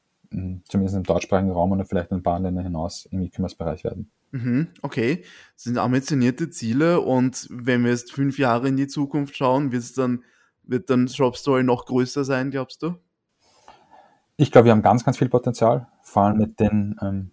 zumindest 0.68 0.96
im 0.96 1.02
deutschsprachigen 1.02 1.50
Raum 1.50 1.72
und 1.72 1.84
vielleicht 1.86 2.10
in 2.10 2.18
ein 2.18 2.22
paar 2.22 2.40
Länder 2.40 2.62
hinaus 2.62 3.06
im 3.06 3.20
E-Commerce-Bereich 3.20 3.84
werden. 3.84 4.10
Mhm, 4.32 4.68
okay, 4.82 5.24
das 5.54 5.64
sind 5.64 5.78
ambitionierte 5.78 6.50
Ziele 6.50 7.00
und 7.00 7.46
wenn 7.50 7.84
wir 7.84 7.90
jetzt 7.90 8.12
fünf 8.12 8.38
Jahre 8.38 8.68
in 8.68 8.76
die 8.76 8.88
Zukunft 8.88 9.36
schauen, 9.36 9.72
wird 9.72 9.82
es 9.82 9.92
dann 9.92 10.24
wird 10.66 10.90
dann 10.90 11.08
Shop 11.08 11.36
Story 11.36 11.62
noch 11.62 11.86
größer 11.86 12.24
sein, 12.24 12.50
glaubst 12.50 12.82
du? 12.82 12.94
Ich 14.36 14.50
glaube, 14.50 14.66
wir 14.66 14.72
haben 14.72 14.82
ganz, 14.82 15.04
ganz 15.04 15.18
viel 15.18 15.28
Potenzial, 15.28 15.86
vor 16.02 16.24
allem 16.24 16.38
mit 16.38 16.58
den 16.58 16.96
ähm, 17.00 17.30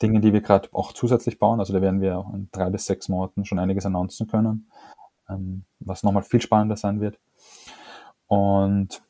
Dingen, 0.00 0.22
die 0.22 0.32
wir 0.32 0.40
gerade 0.40 0.68
auch 0.72 0.92
zusätzlich 0.92 1.38
bauen. 1.38 1.60
Also 1.60 1.72
da 1.72 1.82
werden 1.82 2.00
wir 2.00 2.24
in 2.34 2.48
drei 2.52 2.70
bis 2.70 2.86
sechs 2.86 3.08
Monaten 3.08 3.44
schon 3.44 3.58
einiges 3.58 3.84
announcen 3.84 4.26
können, 4.26 4.70
ähm, 5.28 5.64
was 5.80 6.02
nochmal 6.02 6.22
viel 6.22 6.40
spannender 6.40 6.76
sein 6.76 7.00
wird. 7.00 7.18
Und 8.26 9.02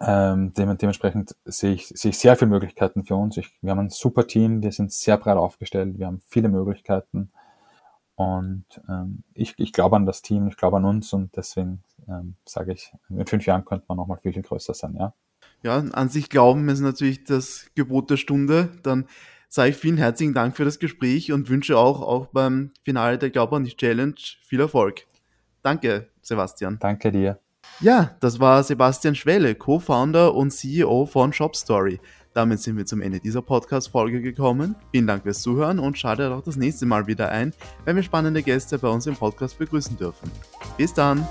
ähm, 0.00 0.52
dementsprechend 0.54 1.36
sehe 1.44 1.74
ich, 1.74 1.88
sehe 1.88 2.10
ich 2.10 2.18
sehr 2.18 2.36
viele 2.36 2.50
Möglichkeiten 2.50 3.04
für 3.04 3.16
uns. 3.16 3.36
Ich, 3.36 3.50
wir 3.62 3.70
haben 3.70 3.80
ein 3.80 3.90
super 3.90 4.26
Team, 4.26 4.62
wir 4.62 4.72
sind 4.72 4.92
sehr 4.92 5.16
breit 5.16 5.36
aufgestellt, 5.36 5.98
wir 5.98 6.06
haben 6.06 6.22
viele 6.26 6.48
Möglichkeiten. 6.48 7.30
Und 8.14 8.64
ähm, 8.88 9.24
ich, 9.34 9.54
ich 9.58 9.72
glaube 9.72 9.96
an 9.96 10.06
das 10.06 10.22
Team, 10.22 10.48
ich 10.48 10.56
glaube 10.56 10.78
an 10.78 10.84
uns 10.84 11.12
und 11.12 11.36
deswegen 11.36 11.82
ähm, 12.08 12.36
sage 12.46 12.72
ich, 12.72 12.92
in 13.10 13.26
fünf 13.26 13.44
Jahren 13.46 13.64
könnte 13.64 13.84
man 13.88 13.98
nochmal 13.98 14.18
viel, 14.18 14.32
viel 14.32 14.42
größer 14.42 14.74
sein, 14.74 14.96
ja. 14.98 15.12
Ja, 15.62 15.78
an 15.78 16.08
sich 16.08 16.30
glauben 16.30 16.68
ist 16.68 16.80
natürlich 16.80 17.24
das 17.24 17.70
Gebot 17.74 18.10
der 18.10 18.16
Stunde. 18.16 18.70
Dann 18.82 19.06
sage 19.48 19.70
ich 19.70 19.76
vielen 19.76 19.96
herzlichen 19.96 20.34
Dank 20.34 20.56
für 20.56 20.64
das 20.64 20.78
Gespräch 20.78 21.32
und 21.32 21.48
wünsche 21.48 21.78
auch, 21.78 22.02
auch 22.02 22.26
beim 22.26 22.72
Finale 22.84 23.18
der 23.18 23.30
Glaube 23.30 23.56
an 23.56 23.64
die 23.64 23.76
Challenge 23.76 24.14
viel 24.42 24.60
Erfolg. 24.60 25.06
Danke, 25.62 26.10
Sebastian. 26.22 26.78
Danke 26.78 27.10
dir. 27.10 27.40
Ja, 27.80 28.16
das 28.20 28.40
war 28.40 28.62
Sebastian 28.62 29.14
Schwelle, 29.14 29.54
Co-Founder 29.54 30.34
und 30.34 30.50
CEO 30.50 31.06
von 31.06 31.32
ShopStory. 31.32 32.00
Damit 32.32 32.60
sind 32.60 32.76
wir 32.76 32.84
zum 32.84 33.00
Ende 33.00 33.18
dieser 33.20 33.42
Podcast-Folge 33.42 34.20
gekommen. 34.20 34.76
Vielen 34.92 35.06
Dank 35.06 35.22
fürs 35.22 35.40
Zuhören 35.40 35.78
und 35.78 35.96
schaltet 35.96 36.32
auch 36.32 36.42
das 36.42 36.56
nächste 36.56 36.84
Mal 36.84 37.06
wieder 37.06 37.30
ein, 37.30 37.54
wenn 37.84 37.96
wir 37.96 38.02
spannende 38.02 38.42
Gäste 38.42 38.78
bei 38.78 38.88
uns 38.88 39.06
im 39.06 39.16
Podcast 39.16 39.58
begrüßen 39.58 39.96
dürfen. 39.96 40.30
Bis 40.76 40.92
dann! 40.92 41.26